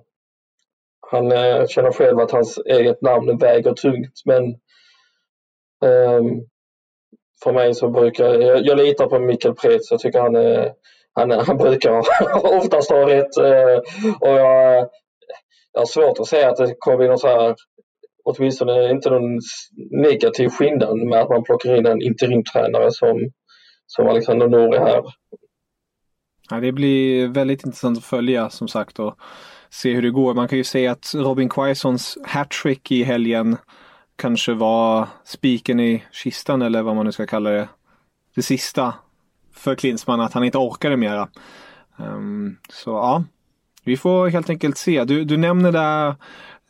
han 1.11 1.33
eh, 1.33 1.66
känner 1.66 1.92
själv 1.92 2.19
att 2.19 2.31
hans 2.31 2.59
eget 2.66 3.03
namn 3.03 3.38
väger 3.38 3.73
tungt 3.73 4.23
men 4.25 4.45
eh, 5.85 6.23
för 7.42 7.53
mig 7.53 7.75
så 7.75 7.90
brukar 7.90 8.25
jag, 8.25 8.66
jag 8.66 8.79
litar 8.79 9.07
på 9.07 9.19
Mikael 9.19 9.55
Pretz. 9.55 9.90
Jag 9.90 10.01
tycker 10.01 10.21
han, 10.21 10.37
är, 10.37 10.73
han, 11.12 11.31
han 11.47 11.57
brukar 11.57 12.03
oftast 12.57 12.90
ha 12.90 13.09
rätt 13.09 13.37
eh, 13.37 13.79
och 14.21 14.38
jag, 14.38 14.88
jag 15.73 15.81
har 15.81 15.87
svårt 15.87 16.21
att 16.21 16.27
säga 16.27 16.51
att 16.51 16.57
det 16.57 16.75
kommer 16.79 16.97
bli 16.97 17.09
någon 17.09 17.19
så 17.19 17.29
här 17.29 17.55
åtminstone 18.25 18.90
inte 18.90 19.11
någon 19.11 19.40
negativ 19.90 20.49
skillnad 20.49 20.97
med 20.97 21.21
att 21.21 21.29
man 21.29 21.45
plockar 21.45 21.77
in 21.77 21.87
en 21.87 22.03
interimtränare 22.03 22.90
som, 22.90 23.31
som 23.87 24.09
Alexander 24.09 24.49
Nouri 24.49 24.79
här. 24.79 25.03
Ja, 26.51 26.61
det 26.61 26.73
blir 26.73 27.29
väldigt 27.29 27.64
intressant 27.64 27.99
att 27.99 28.05
följa 28.05 28.51
som 28.51 28.69
sagt 28.69 28.99
och 28.99 29.19
se 29.77 29.95
hur 29.95 30.03
det 30.03 30.11
går. 30.11 30.35
Man 30.35 30.49
kan 30.49 30.59
ju 30.59 30.65
säga 30.65 30.93
att 30.93 31.15
Robin 31.15 31.49
Quaisons 31.49 32.19
hattrick 32.25 32.93
i 32.93 33.03
helgen 33.03 33.57
kanske 34.17 34.55
var 34.55 35.09
spiken 35.25 35.81
i 35.81 36.05
kistan 36.12 36.62
eller 36.62 36.83
vad 36.83 36.97
man 36.97 37.07
nu 37.07 37.12
ska 37.12 37.27
kalla 37.27 37.51
det. 37.51 37.69
Det 38.35 38.43
sista 38.43 38.95
för 39.55 39.75
Klinsmann 39.75 40.21
att 40.21 40.33
han 40.33 40.45
inte 40.45 40.59
orkade 40.59 40.97
mera. 40.97 41.29
Um, 41.97 42.59
så 42.69 42.91
ja, 42.91 43.25
vi 43.85 43.97
får 43.97 44.29
helt 44.29 44.51
enkelt 44.51 44.79
se. 44.79 45.05
Du, 45.05 45.25
du 45.25 45.37
nämner 45.37 45.73
där 45.73 46.15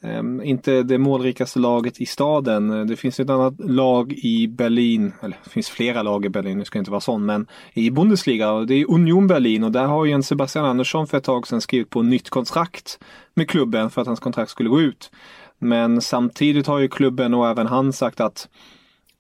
Ehm, 0.06 0.42
inte 0.42 0.82
det 0.82 0.98
målrikaste 0.98 1.58
laget 1.58 2.00
i 2.00 2.06
staden. 2.06 2.86
Det 2.86 2.96
finns 2.96 3.20
ett 3.20 3.30
annat 3.30 3.54
lag 3.58 4.12
i 4.12 4.48
Berlin, 4.48 5.12
eller 5.22 5.36
det 5.44 5.50
finns 5.50 5.68
flera 5.68 6.02
lag 6.02 6.24
i 6.24 6.28
Berlin, 6.28 6.58
nu 6.58 6.64
ska 6.64 6.78
jag 6.78 6.80
inte 6.80 6.90
vara 6.90 7.00
sån, 7.00 7.26
men 7.26 7.46
i 7.72 7.90
Bundesliga. 7.90 8.60
Det 8.60 8.74
är 8.74 8.90
Union 8.90 9.26
Berlin 9.26 9.64
och 9.64 9.72
där 9.72 9.84
har 9.84 10.04
ju 10.04 10.12
en 10.12 10.22
Sebastian 10.22 10.64
Andersson 10.64 11.06
för 11.06 11.18
ett 11.18 11.24
tag 11.24 11.46
sedan 11.46 11.60
skrivit 11.60 11.90
på 11.90 12.02
nytt 12.02 12.30
kontrakt 12.30 12.98
med 13.34 13.50
klubben 13.50 13.90
för 13.90 14.00
att 14.00 14.06
hans 14.06 14.20
kontrakt 14.20 14.50
skulle 14.50 14.68
gå 14.68 14.80
ut. 14.80 15.10
Men 15.58 16.00
samtidigt 16.00 16.66
har 16.66 16.78
ju 16.78 16.88
klubben 16.88 17.34
och 17.34 17.48
även 17.48 17.66
han 17.66 17.92
sagt 17.92 18.20
att 18.20 18.48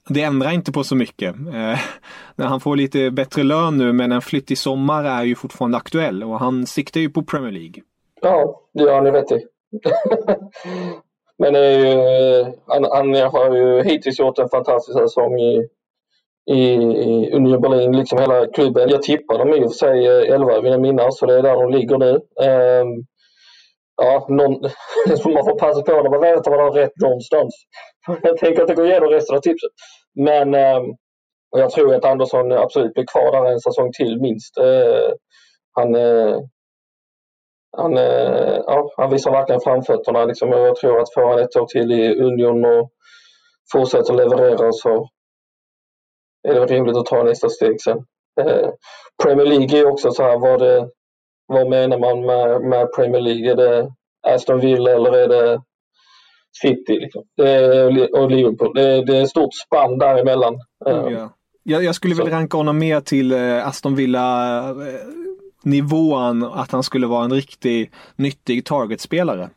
det 0.08 0.22
ändrar 0.22 0.50
inte 0.50 0.72
på 0.72 0.84
så 0.84 0.96
mycket. 0.96 1.34
Eh, 1.36 1.78
när 2.36 2.46
han 2.46 2.60
får 2.60 2.76
lite 2.76 3.10
bättre 3.10 3.42
lön 3.42 3.78
nu 3.78 3.92
men 3.92 4.12
en 4.12 4.22
flytt 4.22 4.50
i 4.50 4.56
sommar 4.56 5.04
är 5.04 5.24
ju 5.24 5.34
fortfarande 5.34 5.76
aktuell 5.76 6.22
och 6.22 6.38
han 6.38 6.66
siktar 6.66 7.00
ju 7.00 7.10
på 7.10 7.22
Premier 7.22 7.52
League. 7.52 7.82
Ja, 8.22 8.62
det 8.74 8.82
gör 8.82 8.94
han 8.94 9.04
ju 9.04 9.10
rätt 9.10 9.32
i. 9.32 9.55
Men 11.38 11.54
ju, 11.54 12.44
han, 12.66 12.84
han, 12.92 13.14
har 13.14 13.56
ju 13.56 13.82
hittills 13.82 14.18
gjort 14.18 14.38
en 14.38 14.48
fantastisk 14.48 14.98
säsong 14.98 15.38
i, 15.40 15.68
i, 16.50 16.60
i 16.82 17.32
Union 17.32 17.60
Berlin, 17.60 17.96
liksom 17.96 18.18
hela 18.18 18.46
klubben. 18.46 18.88
Jag 18.88 19.02
tippar 19.02 19.38
dem 19.38 19.54
i 19.54 19.64
och 19.64 19.70
för 19.72 19.78
sig 19.78 20.06
eh, 20.06 20.34
11 20.34 20.60
vill 20.60 20.72
jag 20.72 20.80
minnas, 20.80 21.18
så 21.18 21.26
det 21.26 21.38
är 21.38 21.42
där 21.42 21.56
de 21.56 21.70
ligger 21.70 21.98
nu. 21.98 22.12
Um, 22.12 23.04
ja, 23.96 24.26
någon, 24.28 24.52
man 25.34 25.44
får 25.44 25.58
passa 25.58 25.82
på 25.82 26.02
när 26.02 26.10
man 26.10 26.20
vet 26.20 26.38
att 26.38 26.46
man 26.46 26.60
har 26.60 26.72
rätt 26.72 27.00
någonstans. 27.02 27.54
Jag 28.22 28.36
tänker 28.36 28.62
inte 28.62 28.74
gå 28.74 28.86
igenom 28.86 29.08
resten 29.08 29.36
av 29.36 29.40
tipset. 29.40 29.70
Men 30.14 30.54
um, 30.54 30.96
jag 31.56 31.70
tror 31.70 31.94
att 31.94 32.04
Andersson 32.04 32.52
absolut 32.52 32.94
blir 32.94 33.06
kvar 33.06 33.32
där 33.32 33.52
en 33.52 33.60
säsong 33.60 33.92
till 33.92 34.20
minst. 34.20 34.58
Uh, 34.58 35.12
han, 35.72 35.94
uh, 35.94 36.40
han, 37.76 37.96
eh, 37.96 38.60
ja, 38.66 38.90
han 38.96 39.10
visar 39.10 39.30
verkligen 39.30 39.60
framfötterna. 39.60 40.24
Liksom. 40.24 40.50
Jag 40.50 40.76
tror 40.76 41.00
att 41.00 41.14
får 41.14 41.28
han 41.28 41.38
ett 41.38 41.56
år 41.56 41.66
till 41.66 41.92
i 41.92 42.20
Union 42.20 42.64
och 42.64 42.90
fortsätter 43.72 44.14
leverera 44.14 44.72
så 44.72 45.08
är 46.48 46.54
det 46.54 46.66
rimligt 46.66 46.96
att 46.96 47.06
ta 47.06 47.22
nästa 47.22 47.48
steg 47.48 47.80
sen. 47.80 47.98
Eh, 48.40 48.68
Premier 49.22 49.46
League 49.46 49.78
är 49.78 49.86
också 49.86 50.10
så 50.10 50.22
här, 50.22 50.38
vad, 50.38 50.60
det, 50.60 50.88
vad 51.46 51.68
menar 51.68 51.98
man 51.98 52.26
med, 52.26 52.62
med 52.62 52.92
Premier 52.96 53.20
League? 53.20 53.50
Är 53.50 53.56
det 53.56 53.92
Aston 54.26 54.60
Villa 54.60 54.90
eller 54.90 55.12
är 55.12 55.28
det 55.28 55.62
City? 56.62 57.00
Liksom? 57.00 57.22
Det 57.36 57.50
är, 57.50 58.14
och 58.20 58.30
Liverpool. 58.30 58.74
Det, 58.74 59.04
det 59.04 59.16
är 59.16 59.22
ett 59.22 59.30
stort 59.30 59.54
spann 59.66 59.98
däremellan. 59.98 60.54
Mm, 60.86 61.12
ja. 61.12 61.32
jag, 61.62 61.84
jag 61.84 61.94
skulle 61.94 62.14
så. 62.14 62.22
vilja 62.22 62.38
ranka 62.38 62.56
honom 62.56 62.78
mer 62.78 63.00
till 63.00 63.34
Aston 63.64 63.94
Villa 63.94 64.62
nivån 65.66 66.44
att 66.44 66.72
han 66.72 66.82
skulle 66.82 67.06
vara 67.06 67.24
en 67.24 67.32
riktig 67.32 67.92
nyttig 68.16 68.64
targetspelare. 68.64 69.50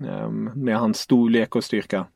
um, 0.00 0.50
med 0.54 0.78
hans 0.78 0.98
storlek 0.98 1.56
och 1.56 1.64
styrka. 1.64 2.06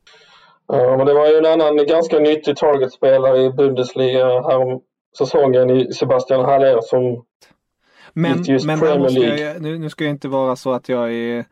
Ja, 0.66 0.96
men 0.96 1.06
det 1.06 1.14
var 1.14 1.26
ju 1.26 1.36
en 1.36 1.46
annan 1.46 1.86
ganska 1.86 2.18
nyttig 2.18 2.56
targetspelare 2.56 3.42
i 3.42 3.50
Bundesliga 3.50 4.26
här 4.26 4.80
säsongen 5.18 5.70
i 5.70 5.92
Sebastian 5.92 6.44
Haller 6.44 6.80
som 6.80 7.24
men, 8.12 8.44
men 8.64 8.80
jag, 8.80 9.62
nu, 9.62 9.78
nu, 9.78 9.90
ska 9.90 10.04
jag 10.04 10.10
inte 10.10 10.28
vara 10.28 10.56
så 10.56 10.72
att 10.72 10.88
jag 10.88 11.12
är 11.12 11.44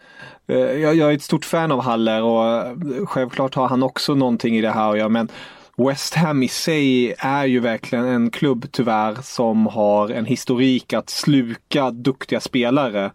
eh, 0.47 0.59
jag, 0.59 0.95
jag, 0.95 1.11
är 1.11 1.15
ett 1.15 1.23
stort 1.23 1.45
fan 1.45 1.73
av 1.73 1.81
Haller 1.81 2.23
och 2.23 2.45
eh, 2.45 3.07
självklart 3.07 3.55
har 3.55 3.69
han 3.69 3.83
också 3.83 4.15
någonting 4.15 4.57
i 4.57 4.61
det 4.61 4.71
här 4.71 4.91
att 4.91 4.99
göra 4.99 5.09
men 5.09 5.29
West 5.79 6.15
Ham 6.15 6.43
i 6.43 6.49
sig 6.49 7.15
är 7.19 7.47
ju 7.47 7.61
verkligen 7.61 8.05
en 8.05 8.31
klubb 8.31 8.67
tyvärr 8.73 9.15
som 9.23 9.67
har 9.67 10.09
en 10.09 10.25
historik 10.25 10.93
att 10.93 11.11
sluka 11.11 11.91
duktiga 11.91 12.41
spelare. 12.41 13.13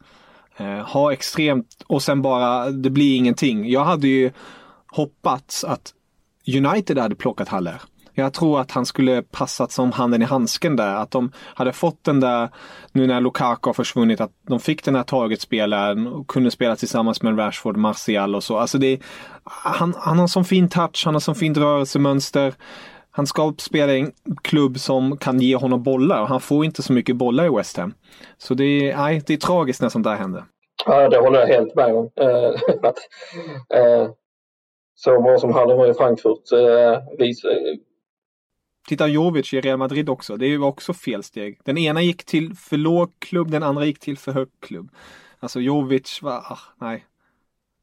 Eh, 0.57 0.79
ha 0.79 1.13
extremt 1.13 1.83
och 1.87 2.03
sen 2.03 2.21
bara, 2.21 2.71
det 2.71 2.89
blir 2.89 3.15
ingenting. 3.15 3.69
Jag 3.69 3.85
hade 3.85 4.07
ju 4.07 4.31
hoppats 4.87 5.63
att 5.63 5.93
United 6.57 6.97
hade 6.97 7.15
plockat 7.15 7.47
Haller. 7.47 7.81
Jag 8.13 8.33
tror 8.33 8.59
att 8.59 8.71
han 8.71 8.85
skulle 8.85 9.21
passat 9.21 9.71
som 9.71 9.91
handen 9.91 10.21
i 10.21 10.25
handsken 10.25 10.75
där. 10.75 10.95
Att 10.95 11.11
de 11.11 11.31
hade 11.35 11.73
fått 11.73 12.03
den 12.03 12.19
där, 12.19 12.49
nu 12.91 13.07
när 13.07 13.21
Lukaku 13.21 13.69
har 13.69 13.73
försvunnit, 13.73 14.21
att 14.21 14.31
de 14.47 14.59
fick 14.59 14.83
den 14.85 14.95
här 14.95 15.03
targetspelaren 15.03 16.07
och 16.07 16.27
kunde 16.27 16.51
spela 16.51 16.75
tillsammans 16.75 17.21
med 17.21 17.39
Rashford, 17.39 17.77
Martial 17.77 18.35
och 18.35 18.43
så. 18.43 18.57
Alltså 18.57 18.77
det, 18.77 18.99
han, 19.43 19.93
han 19.97 20.19
har 20.19 20.27
sån 20.27 20.45
fin 20.45 20.69
touch, 20.69 21.01
han 21.05 21.15
har 21.15 21.19
sån 21.19 21.35
fint 21.35 21.57
rörelsemönster. 21.57 22.53
Han 23.11 23.27
ska 23.27 23.53
spela 23.57 23.93
i 23.93 23.99
en 23.99 24.11
klubb 24.41 24.79
som 24.79 25.17
kan 25.17 25.39
ge 25.39 25.55
honom 25.55 25.83
bollar 25.83 26.21
och 26.21 26.27
han 26.27 26.41
får 26.41 26.65
inte 26.65 26.83
så 26.83 26.93
mycket 26.93 27.15
bollar 27.15 27.45
i 27.45 27.49
West 27.49 27.77
Ham. 27.77 27.93
Så 28.37 28.53
det 28.53 28.63
är, 28.63 28.97
nej, 28.97 29.21
det 29.27 29.33
är 29.33 29.37
tragiskt 29.37 29.81
när 29.81 29.89
sånt 29.89 30.03
där 30.03 30.15
händer. 30.15 30.43
Ja, 30.85 31.09
det 31.09 31.17
håller 31.17 31.39
jag 31.39 31.47
helt 31.47 31.75
med 31.75 31.95
om. 31.95 32.09
Eh, 32.15 32.53
eh, 33.79 34.09
så 34.95 35.21
bra 35.21 35.37
som 35.37 35.53
han 35.53 35.67
var 35.67 35.87
i 35.87 35.93
Frankfurt 35.93 36.51
eh, 36.51 37.17
vis, 37.17 37.45
Titta 38.87 39.07
Jovic 39.07 39.53
i 39.53 39.61
Real 39.61 39.77
Madrid 39.77 40.09
också. 40.09 40.37
Det 40.37 40.45
är 40.45 40.49
ju 40.49 40.63
också 40.63 40.93
fel 40.93 41.23
steg. 41.23 41.59
Den 41.63 41.77
ena 41.77 42.01
gick 42.01 42.25
till 42.25 42.55
för 42.55 42.77
låg 42.77 43.11
klubb, 43.19 43.51
den 43.51 43.63
andra 43.63 43.85
gick 43.85 43.99
till 43.99 44.17
för 44.17 44.31
hög 44.31 44.47
klubb. 44.59 44.91
Alltså 45.39 45.59
Jovic 45.59 46.19
var, 46.21 46.31
ah, 46.31 46.59
nej. 46.81 47.05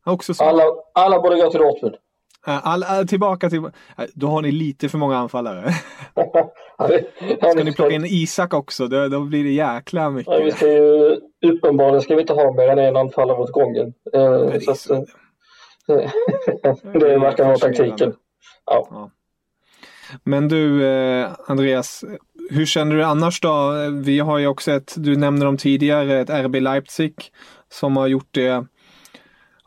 Också 0.06 0.34
så. 0.34 0.44
Alla, 0.44 0.62
alla 0.94 1.20
borde 1.20 1.37
gå 1.37 1.50
till 1.50 1.61
Dortmund. 1.61 1.96
All, 2.44 2.82
all, 2.82 3.08
tillbaka 3.08 3.50
till, 3.50 3.70
då 4.14 4.26
har 4.26 4.42
ni 4.42 4.52
lite 4.52 4.88
för 4.88 4.98
många 4.98 5.16
anfallare. 5.16 5.72
ska 7.52 7.64
ni 7.64 7.72
plocka 7.72 7.94
in 7.94 8.04
Isak 8.04 8.54
också, 8.54 8.87
då, 8.87 9.08
då 9.08 9.20
blir 9.20 9.44
det 9.44 9.50
jäkla 9.50 10.11
mycket. 10.11 10.34
Ja, 10.34 10.44
vi 10.44 10.52
ska 10.52 10.72
ju, 10.72 11.20
uppenbarligen 11.46 12.00
ska 12.00 12.14
vi 12.14 12.20
inte 12.20 12.32
ha 12.32 12.52
mer 12.52 12.68
än 12.68 12.78
en 12.78 12.96
anfallare 12.96 13.38
åt 13.38 13.52
gången. 13.52 13.94
Eh, 14.12 14.58
så 14.61 14.70
att, 14.70 14.90
eh, 14.90 15.00
det 16.92 17.18
verkar 17.18 17.44
vara 17.44 17.56
taktiken. 17.56 18.14
Ja. 18.66 18.88
ja. 18.90 19.11
Men 20.25 20.49
du 20.49 20.87
eh, 20.87 21.31
Andreas, 21.47 22.05
hur 22.51 22.66
känner 22.66 22.97
du 22.97 23.05
annars 23.05 23.40
då? 23.40 23.73
Vi 23.90 24.18
har 24.18 24.38
ju 24.38 24.47
också 24.47 24.73
ett, 24.73 24.94
du 24.97 25.16
nämnde 25.16 25.47
dem 25.47 25.57
tidigare, 25.57 26.21
ett 26.21 26.31
RB 26.31 26.55
Leipzig 26.55 27.14
som 27.73 27.97
har 27.97 28.07
gjort 28.07 28.29
det, 28.31 28.66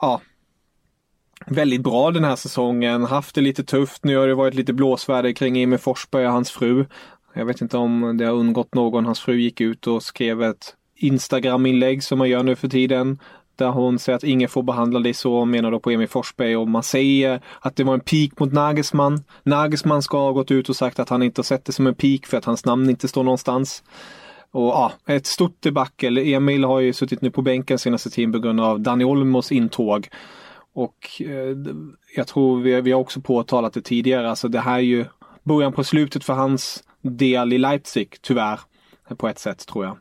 ja, 0.02 0.22
väldigt 1.46 1.82
bra 1.82 2.12
den 2.12 2.24
här 2.24 2.36
säsongen. 2.36 3.04
Haft 3.04 3.36
det 3.36 3.42
lite 3.42 3.64
tufft. 3.64 4.04
Nu 4.04 4.18
har 4.18 4.28
det 4.28 4.36
varit 4.36 4.54
lite 4.54 4.74
blåsväder 4.74 5.32
kring 5.32 5.64
Emil 5.64 5.80
Forsberg 5.80 6.26
och 6.26 6.34
hans 6.34 6.52
fru. 6.52 6.86
Jag 7.34 7.46
vet 7.46 7.62
inte 7.62 7.78
om 7.78 8.18
det 8.18 8.26
har 8.26 8.34
undgått 8.34 8.76
någon. 8.76 9.06
Hans 9.06 9.20
fru 9.20 9.40
gick 9.40 9.62
ut 9.62 9.88
och 9.88 10.04
skrev 10.04 10.44
ett 10.44 10.76
Instagram-inlägg 10.96 12.04
som 12.04 12.18
man 12.18 12.30
gör 12.30 12.44
nu 12.44 12.56
för 12.56 12.68
tiden 12.68 13.20
där 13.62 13.72
hon 13.72 14.00
säger 14.00 14.18
att 14.18 14.24
ingen 14.24 14.50
får 14.50 14.64
behandla 14.64 15.00
dig 15.00 15.14
så, 15.14 15.46
menar 15.46 15.72
då 15.72 15.80
på 15.80 15.92
Emil 15.92 16.08
Forsberg 16.08 16.58
och 16.58 16.68
man 16.68 16.84
säger 16.84 17.42
att 17.60 17.76
det 17.76 17.84
var 17.84 17.94
en 17.94 18.00
pik 18.00 18.40
mot 18.40 18.54
Nagelsmann. 18.54 19.24
Nagelsmann 19.44 20.02
ska 20.02 20.18
ha 20.18 20.32
gått 20.32 20.52
ut 20.52 20.70
och 20.70 20.76
sagt 20.76 21.00
att 21.00 21.10
han 21.10 21.24
inte 21.24 21.40
har 21.40 21.44
sett 21.44 21.66
det 21.66 21.72
som 21.72 21.88
en 21.88 21.96
pik 21.96 22.26
för 22.26 22.38
att 22.38 22.46
hans 22.46 22.66
namn 22.66 22.90
inte 22.90 23.08
står 23.08 23.24
någonstans. 23.24 23.84
Och 24.52 24.68
ja, 24.68 24.92
ett 25.08 25.26
stort 25.26 25.62
debacle. 25.62 26.22
Emil 26.22 26.64
har 26.64 26.80
ju 26.80 26.94
suttit 26.94 27.22
nu 27.22 27.32
på 27.32 27.42
bänken 27.42 27.80
senaste 27.80 28.10
tiden 28.10 28.32
på 28.32 28.40
grund 28.40 28.62
av 28.62 28.80
Dani 28.80 29.04
Olmos 29.04 29.52
intåg. 29.52 30.08
Och 30.74 31.22
eh, 31.22 31.58
jag 32.16 32.28
tror 32.28 32.62
vi, 32.62 32.82
vi 32.82 32.92
har 32.92 33.00
också 33.00 33.22
påtalat 33.22 33.74
det 33.74 33.82
tidigare, 33.82 34.30
alltså 34.30 34.48
det 34.48 34.60
här 34.60 34.76
är 34.76 34.80
ju 34.80 35.06
början 35.44 35.74
på 35.74 35.84
slutet 35.84 36.24
för 36.24 36.34
hans 36.34 36.84
del 37.02 37.54
i 37.54 37.58
Leipzig, 37.58 38.18
tyvärr. 38.22 38.60
På 39.18 39.28
ett 39.28 39.40
sätt 39.40 39.68
tror 39.68 39.86
jag. 39.86 39.98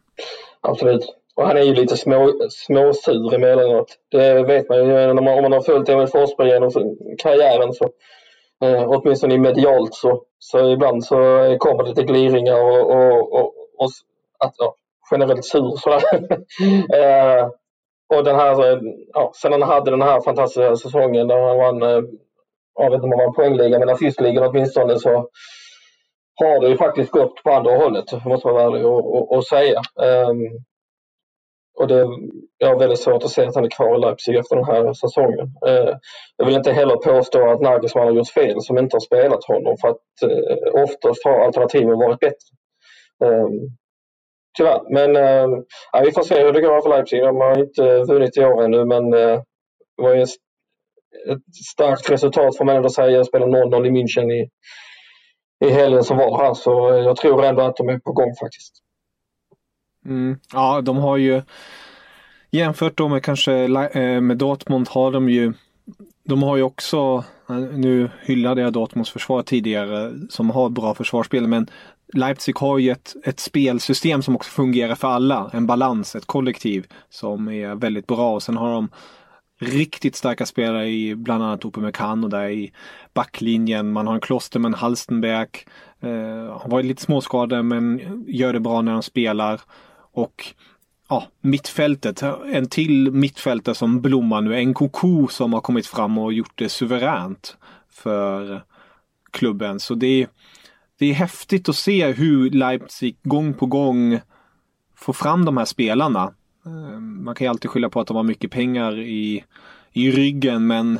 Absolut. 0.60 1.19
Och 1.40 1.46
han 1.46 1.56
är 1.56 1.62
ju 1.62 1.74
lite 1.74 1.96
små, 1.96 2.32
småsur 2.50 3.34
emellanåt. 3.34 3.96
Det 4.10 4.42
vet 4.42 4.68
man 4.68 4.78
ju. 4.78 5.10
Om 5.10 5.24
man 5.24 5.52
har 5.52 5.60
följt 5.60 5.88
Emil 5.88 6.06
Forsberg 6.06 6.48
genom 6.48 6.70
karriären 7.22 7.72
så 7.72 7.84
eh, 8.64 8.90
åtminstone 8.90 9.34
i 9.34 9.38
medialt 9.38 9.94
så, 9.94 10.22
så 10.38 10.70
ibland 10.70 11.04
så 11.04 11.16
kommer 11.58 11.82
det 11.82 11.88
lite 11.88 12.02
gliringar 12.02 12.64
och, 12.64 12.90
och, 12.90 13.32
och, 13.32 13.54
och 13.78 13.90
att, 14.38 14.54
ja, 14.58 14.74
generellt 15.10 15.44
sur 15.44 15.76
sådär. 15.76 16.02
eh, 16.98 17.48
och 18.14 18.24
den 18.24 18.36
här, 18.36 18.80
ja, 19.12 19.32
sen 19.34 19.52
han 19.52 19.62
hade 19.62 19.90
den 19.90 20.02
här 20.02 20.20
fantastiska 20.20 20.76
säsongen 20.76 21.28
där 21.28 21.40
han 21.40 21.58
vann, 21.58 21.82
eh, 21.82 22.02
jag 22.78 22.90
vet 22.90 22.94
inte 22.94 23.04
om 23.04 23.12
han 23.12 23.26
vann 23.26 23.34
poängligan, 23.34 23.80
men 23.80 23.88
assistligan 23.88 24.46
åtminstone 24.46 24.98
så 24.98 25.28
har 26.34 26.60
det 26.60 26.68
ju 26.68 26.76
faktiskt 26.76 27.10
gått 27.10 27.42
på 27.42 27.50
andra 27.50 27.76
hållet, 27.76 28.24
måste 28.24 28.46
man 28.46 28.54
vara 28.54 28.64
ärlig 28.64 28.86
och, 28.86 29.14
och, 29.16 29.36
och 29.36 29.46
säga. 29.46 29.82
Um, 30.28 30.64
och 31.80 31.88
det, 31.88 32.06
jag 32.58 32.68
har 32.68 32.78
väldigt 32.78 33.00
svårt 33.00 33.24
att 33.24 33.30
se 33.30 33.46
att 33.46 33.54
han 33.54 33.64
är 33.64 33.70
kvar 33.70 33.96
i 33.96 34.00
Leipzig 34.00 34.36
efter 34.36 34.56
den 34.56 34.64
här 34.64 34.92
säsongen. 34.92 35.46
Eh, 35.66 35.94
jag 36.36 36.46
vill 36.46 36.56
inte 36.56 36.72
heller 36.72 36.96
påstå 36.96 37.50
att 37.50 37.60
Nagelsmann 37.60 38.06
har 38.06 38.14
gjort 38.14 38.30
fel 38.30 38.60
som 38.60 38.78
inte 38.78 38.94
har 38.94 39.00
spelat 39.00 39.44
honom 39.44 39.76
för 39.80 39.88
att 39.88 40.30
eh, 40.30 40.82
oftast 40.82 41.24
har 41.24 41.44
alternativen 41.44 41.98
varit 41.98 42.20
bättre. 42.20 42.50
Eh, 43.24 43.48
tyvärr, 44.58 44.80
men 44.90 45.16
eh, 45.16 46.02
vi 46.04 46.12
får 46.12 46.22
se 46.22 46.42
hur 46.42 46.52
det 46.52 46.60
går 46.60 46.80
för 46.80 46.90
Leipzig. 46.90 47.22
De 47.22 47.36
har 47.36 47.58
inte 47.58 48.02
vunnit 48.12 48.36
i 48.36 48.44
år 48.44 48.64
ännu 48.64 48.84
men 48.84 49.14
eh, 49.14 49.40
det 49.96 50.02
var 50.02 50.14
ju 50.14 50.22
ett 50.22 50.30
starkt 51.70 52.10
resultat 52.10 52.56
får 52.56 52.64
man 52.64 52.76
ändå 52.76 52.88
säga. 52.88 53.10
Jag 53.10 53.26
spelade 53.26 53.52
0-0 53.52 53.86
i 53.86 53.90
München 53.90 54.32
i, 54.32 54.48
i 55.66 55.70
helgen 55.70 56.04
som 56.04 56.16
var 56.16 56.42
här 56.44 56.54
så 56.54 56.70
jag 57.04 57.16
tror 57.16 57.44
ändå 57.44 57.62
att 57.62 57.76
de 57.76 57.88
är 57.88 57.98
på 57.98 58.12
gång 58.12 58.34
faktiskt. 58.40 58.89
Mm. 60.10 60.38
Ja, 60.52 60.80
de 60.80 60.96
har 60.96 61.16
ju 61.16 61.42
jämfört 62.50 62.96
då 62.96 63.08
med 63.08 63.22
kanske 63.22 63.52
eh, 63.92 64.20
med 64.20 64.36
Dortmund 64.36 64.88
har 64.88 65.12
de 65.12 65.28
ju 65.28 65.52
de 66.24 66.42
har 66.42 66.56
ju 66.56 66.62
också, 66.62 67.24
eh, 67.48 67.56
nu 67.56 68.10
hyllade 68.22 68.60
jag 68.60 68.72
Dortmunds 68.72 69.10
försvar 69.10 69.42
tidigare 69.42 70.12
som 70.28 70.50
har 70.50 70.68
bra 70.68 70.94
försvarsspel 70.94 71.46
men 71.46 71.66
Leipzig 72.12 72.56
har 72.56 72.78
ju 72.78 72.90
ett, 72.90 73.14
ett 73.24 73.40
spelsystem 73.40 74.22
som 74.22 74.36
också 74.36 74.50
fungerar 74.50 74.94
för 74.94 75.08
alla. 75.08 75.50
En 75.52 75.66
balans, 75.66 76.16
ett 76.16 76.26
kollektiv 76.26 76.86
som 77.10 77.48
är 77.48 77.74
väldigt 77.74 78.06
bra 78.06 78.34
och 78.34 78.42
sen 78.42 78.56
har 78.56 78.72
de 78.72 78.88
riktigt 79.60 80.16
starka 80.16 80.46
spelare 80.46 80.88
i 80.88 81.14
bland 81.14 81.44
annat 81.44 81.64
Upamecano 81.64 82.28
där 82.28 82.48
i 82.48 82.72
backlinjen. 83.14 83.92
Man 83.92 84.06
har 84.06 84.14
en 84.14 84.20
Klosterman, 84.20 84.74
Halstenberg. 84.74 85.48
Eh, 86.00 86.58
har 86.58 86.70
varit 86.70 86.86
lite 86.86 87.02
småskadad 87.02 87.64
men 87.64 88.00
gör 88.26 88.52
det 88.52 88.60
bra 88.60 88.82
när 88.82 88.92
de 88.92 89.02
spelar. 89.02 89.60
Och 90.12 90.54
ja, 91.08 91.26
mittfältet, 91.40 92.22
en 92.52 92.68
till 92.68 93.10
mittfältare 93.12 93.74
som 93.74 94.00
blommar 94.00 94.40
nu. 94.40 94.56
En 94.56 94.74
Koko 94.74 95.28
som 95.28 95.52
har 95.52 95.60
kommit 95.60 95.86
fram 95.86 96.18
och 96.18 96.32
gjort 96.32 96.52
det 96.54 96.68
suveränt 96.68 97.56
för 97.88 98.62
klubben. 99.30 99.80
Så 99.80 99.94
det 99.94 100.22
är, 100.22 100.28
det 100.98 101.06
är 101.06 101.14
häftigt 101.14 101.68
att 101.68 101.76
se 101.76 102.12
hur 102.12 102.50
Leipzig 102.50 103.16
gång 103.22 103.54
på 103.54 103.66
gång 103.66 104.20
får 104.96 105.12
fram 105.12 105.44
de 105.44 105.56
här 105.56 105.64
spelarna. 105.64 106.34
Ehm, 106.66 107.24
man 107.24 107.34
kan 107.34 107.44
ju 107.44 107.48
alltid 107.48 107.70
skylla 107.70 107.90
på 107.90 108.00
att 108.00 108.06
de 108.06 108.16
har 108.16 108.24
mycket 108.24 108.50
pengar 108.50 108.98
i, 108.98 109.44
i 109.92 110.10
ryggen 110.10 110.66
men 110.66 110.98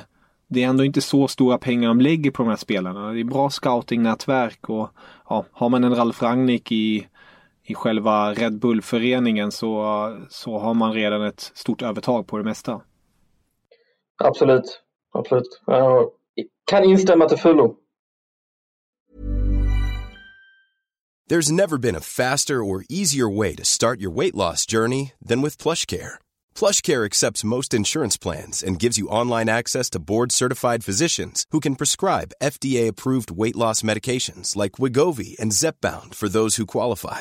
det 0.49 0.63
är 0.63 0.69
ändå 0.69 0.85
inte 0.85 1.01
så 1.01 1.29
stora 1.29 1.59
pengar 1.59 1.89
de 1.89 2.01
lägger 2.01 2.31
på 2.31 2.43
de 2.43 2.49
här 2.49 2.57
spelarna. 2.57 3.13
Det 3.13 3.21
är 3.21 3.25
bra 3.25 3.51
scoutingnätverk 3.51 4.69
och 4.69 4.91
ja, 5.29 5.45
har 5.53 5.69
man 5.69 5.85
en 5.85 5.95
Ralf 5.95 6.23
Rangnick 6.23 6.73
i 6.73 7.07
i 7.65 7.75
själva 7.75 8.35
Red 8.35 8.59
Bull-föreningen 8.59 9.53
så, 9.53 10.27
så 10.31 10.59
har 10.59 10.75
man 10.75 10.93
redan 10.93 11.23
ett 11.23 11.53
stort 11.55 11.83
övertag 11.83 12.27
på 12.27 12.39
det 12.39 12.45
mesta. 12.45 12.81
Absolut, 14.25 14.81
absolut. 15.13 15.63
Jag 15.67 16.11
kan 16.71 16.85
instämma 16.85 17.29
till 17.29 17.39
fullo. 17.39 17.77
There's 21.31 21.53
never 21.53 21.79
been 21.79 21.95
a 21.95 22.01
faster 22.01 22.65
or 22.65 22.85
easier 22.89 23.37
way 23.37 23.55
to 23.55 23.65
start 23.65 24.01
your 24.01 24.11
weight 24.11 24.35
loss 24.35 24.67
journey 24.67 25.13
than 25.29 25.43
with 25.43 25.63
PlushCare. 25.63 26.15
PlushCare 26.55 27.05
accepts 27.07 27.45
most 27.45 27.73
insurance 27.73 28.19
plans 28.19 28.65
and 28.65 28.81
gives 28.81 28.99
you 28.99 29.07
online 29.07 29.49
access 29.49 29.89
to 29.91 30.01
board-certified 30.01 30.83
physicians 30.83 31.45
who 31.53 31.61
can 31.61 31.77
prescribe 31.77 32.33
FDA-approved 32.43 33.31
weight 33.31 33.57
loss 33.57 33.83
medications 33.83 34.57
like 34.57 34.73
Wigovi 34.81 35.39
and 35.39 35.53
Zepbound 35.53 36.17
for 36.17 36.29
those 36.29 36.57
who 36.57 36.67
qualify. 36.67 37.21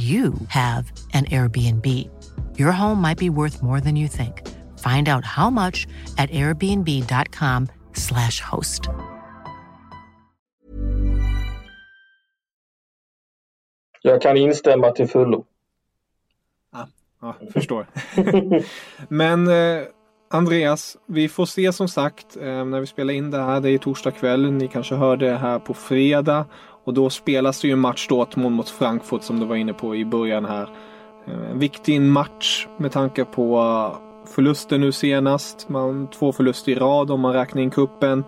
you 0.00 0.32
have 0.48 0.92
an 1.12 1.26
Airbnb. 1.26 2.08
Your 2.58 2.72
home 2.72 3.02
might 3.02 3.18
be 3.18 3.28
worth 3.28 3.62
more 3.62 3.80
than 3.80 3.96
you 3.96 4.08
think. 4.08 4.48
Find 4.78 5.08
out 5.08 5.24
how 5.24 5.50
much 5.50 5.86
at 6.16 6.30
airbnb.com/slash 6.30 8.40
host. 8.40 8.88
Jag 14.02 14.22
kan 14.22 14.36
instämma 14.36 14.90
till 14.90 15.08
fullo. 15.08 15.44
Ja, 16.72 16.88
ja 17.20 17.36
förstår. 17.52 17.86
Men 19.08 19.48
eh, 19.48 19.82
Andreas, 20.32 20.96
vi 21.06 21.28
får 21.28 21.46
se 21.46 21.72
som 21.72 21.88
sagt 21.88 22.36
eh, 22.36 22.64
när 22.64 22.80
vi 22.80 22.86
spelar 22.86 23.14
in 23.14 23.30
det 23.30 23.42
här. 23.42 23.60
Det 23.60 23.70
är 23.70 23.78
torsdag 23.78 24.10
kväll. 24.10 24.52
Ni 24.52 24.68
kanske 24.68 24.94
hör 24.94 25.16
det 25.16 25.36
här 25.36 25.58
på 25.58 25.74
fredag. 25.74 26.46
Och 26.84 26.94
då 26.94 27.10
spelas 27.10 27.60
det 27.60 27.68
ju 27.68 27.72
en 27.72 27.78
match 27.78 28.08
Dortmund 28.08 28.56
mot 28.56 28.68
Frankfurt 28.68 29.22
som 29.22 29.40
du 29.40 29.46
var 29.46 29.56
inne 29.56 29.72
på 29.72 29.96
i 29.96 30.04
början 30.04 30.44
här. 30.44 30.68
Eh, 31.26 31.50
en 31.50 31.58
viktig 31.58 32.00
match 32.00 32.66
med 32.76 32.92
tanke 32.92 33.24
på 33.24 33.58
eh, 33.58 34.26
förlusten 34.34 34.80
nu 34.80 34.92
senast. 34.92 35.68
Man, 35.68 36.08
två 36.10 36.32
förluster 36.32 36.72
i 36.72 36.74
rad 36.74 37.10
om 37.10 37.20
man 37.20 37.32
räknar 37.32 37.62
in 37.62 37.70
kuppen. 37.70 38.24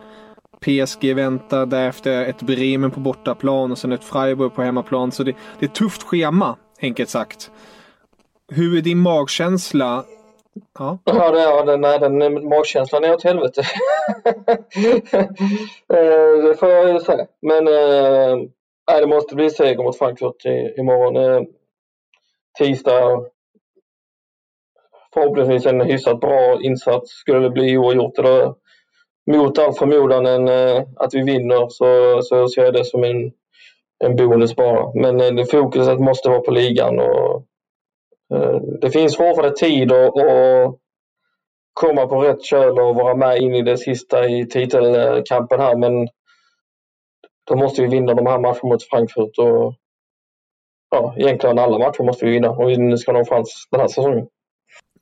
PSG 0.61 1.15
väntar 1.15 1.67
därefter 1.67 2.25
ett 2.25 2.43
Bremen 2.43 2.91
på 2.91 3.01
bortaplan 3.01 3.73
och 3.73 3.79
sen 3.79 3.93
ett 3.93 4.05
Freiburg 4.05 4.55
på 4.55 4.63
hemmaplan. 4.63 5.13
Så 5.13 5.23
det, 5.23 5.33
det 5.59 5.67
är 5.67 5.69
ett 5.69 5.75
tufft 5.75 6.03
schema, 6.03 6.57
enkelt 6.81 7.11
sagt. 7.11 7.51
Hur 8.49 8.77
är 8.77 8.83
din 8.83 8.99
magkänsla? 8.99 10.05
Ja, 10.79 10.99
ja 11.05 11.31
det 11.31 11.41
är 11.41 11.67
den, 11.67 11.81
den, 11.81 12.19
den 12.19 12.49
magkänslan 12.49 13.05
är 13.05 13.15
åt 13.15 13.25
helvete. 13.25 13.63
Eh, 15.89 16.43
det 16.43 16.55
får 16.59 16.69
jag 16.69 16.93
ju 16.93 17.01
säga. 17.01 17.27
Men 17.43 17.69
äh, 17.69 19.01
det 19.01 19.07
måste 19.07 19.35
bli 19.35 19.51
seger 19.51 19.83
mot 19.83 19.99
Frankfurt 19.99 20.47
i, 20.47 20.75
imorgon. 20.79 21.17
Äh, 21.17 21.43
tisdag 22.59 23.27
förhoppningsvis 25.15 25.67
en 25.67 25.81
hyfsat 25.81 26.21
bra 26.21 26.63
insats. 26.63 27.11
Skulle 27.11 27.39
det 27.39 27.51
bli 27.51 27.79
oavgjort 27.79 28.19
eller 28.19 28.55
mot 29.31 29.59
all 29.59 29.73
förmodan 29.73 30.27
en, 30.27 30.49
att 30.97 31.15
vi 31.15 31.23
vinner 31.23 31.69
så, 31.69 32.23
så 32.23 32.49
ser 32.49 32.65
jag 32.65 32.75
det 32.75 32.85
som 32.85 33.05
en, 33.05 33.33
en 34.05 34.17
bonus 34.17 34.57
bara. 34.57 34.93
Men 34.95 35.37
det 35.37 35.47
fokuset 35.47 36.01
måste 36.01 36.29
vara 36.29 36.41
på 36.41 36.51
ligan 36.51 36.99
och 36.99 37.47
Eh, 38.33 38.61
det 38.81 38.91
finns 38.91 39.17
fortfarande 39.17 39.57
tid 39.57 39.93
att, 39.93 40.13
komma 41.75 42.07
på 42.07 42.23
rätt 42.23 42.45
köl 42.45 42.79
och 42.79 42.95
vara 42.95 43.17
med 43.17 43.39
in 43.39 43.55
i 43.55 43.63
det 43.63 43.79
sista 43.79 44.29
i 44.29 44.47
titelkampen 44.47 45.61
här 45.61 45.77
men 45.77 46.09
då 47.45 47.57
måste 47.57 47.83
vi 47.83 47.89
vinna 47.89 48.15
de 48.15 48.27
här 48.27 48.39
matcherna 48.39 48.61
mot 48.63 48.83
Frankfurt 48.83 49.39
och 49.39 49.75
ja, 50.91 51.15
egentligen 51.17 51.59
alla 51.59 51.79
matcher 51.79 52.03
måste 52.03 52.25
vi 52.25 52.31
vinna 52.31 52.51
om 52.51 52.91
vi 52.91 52.99
ska 52.99 53.13
nå 53.13 53.25
chans 53.25 53.69
den 53.71 53.81
här 53.81 53.89
säsongen. 53.89 54.27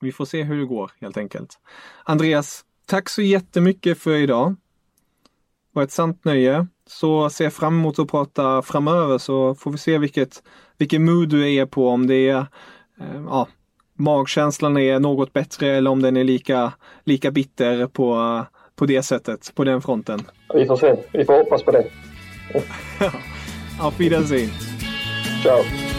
Vi 0.01 0.12
får 0.12 0.25
se 0.25 0.43
hur 0.43 0.61
det 0.61 0.66
går 0.66 0.90
helt 1.01 1.16
enkelt. 1.16 1.59
Andreas, 2.05 2.64
tack 2.87 3.09
så 3.09 3.23
jättemycket 3.23 3.99
för 3.99 4.16
idag. 4.16 4.51
Det 4.51 4.57
var 5.73 5.83
ett 5.83 5.90
sant 5.90 6.25
nöje. 6.25 6.66
Så 6.87 7.31
ser 7.31 7.51
fram 7.51 7.79
emot 7.79 7.99
att 7.99 8.11
prata 8.11 8.62
framöver 8.62 9.19
så 9.19 9.55
får 9.55 9.71
vi 9.71 9.79
se 9.79 9.99
vilket, 9.99 10.43
vilken 10.79 11.05
mood 11.05 11.29
du 11.29 11.55
är 11.55 11.66
på. 11.66 11.88
Om 11.88 12.07
det 12.07 12.29
är 12.29 12.47
ja, 13.26 13.48
magkänslan 13.94 14.76
är 14.76 14.98
något 14.98 15.32
bättre 15.32 15.68
eller 15.76 15.90
om 15.90 16.02
den 16.02 16.16
är 16.16 16.24
lika, 16.24 16.72
lika 17.04 17.30
bitter 17.30 17.86
på, 17.86 18.44
på 18.76 18.86
det 18.86 19.02
sättet, 19.02 19.52
på 19.54 19.64
den 19.64 19.82
fronten. 19.82 20.20
Vi 20.54 20.66
får 20.66 20.76
se. 20.76 20.96
Vi 21.12 21.24
får 21.24 21.34
hoppas 21.34 21.62
på 21.62 21.70
det. 21.70 21.84
Auf 23.80 24.00
Wiedersehen. 24.00 24.50
Ciao. 25.42 25.89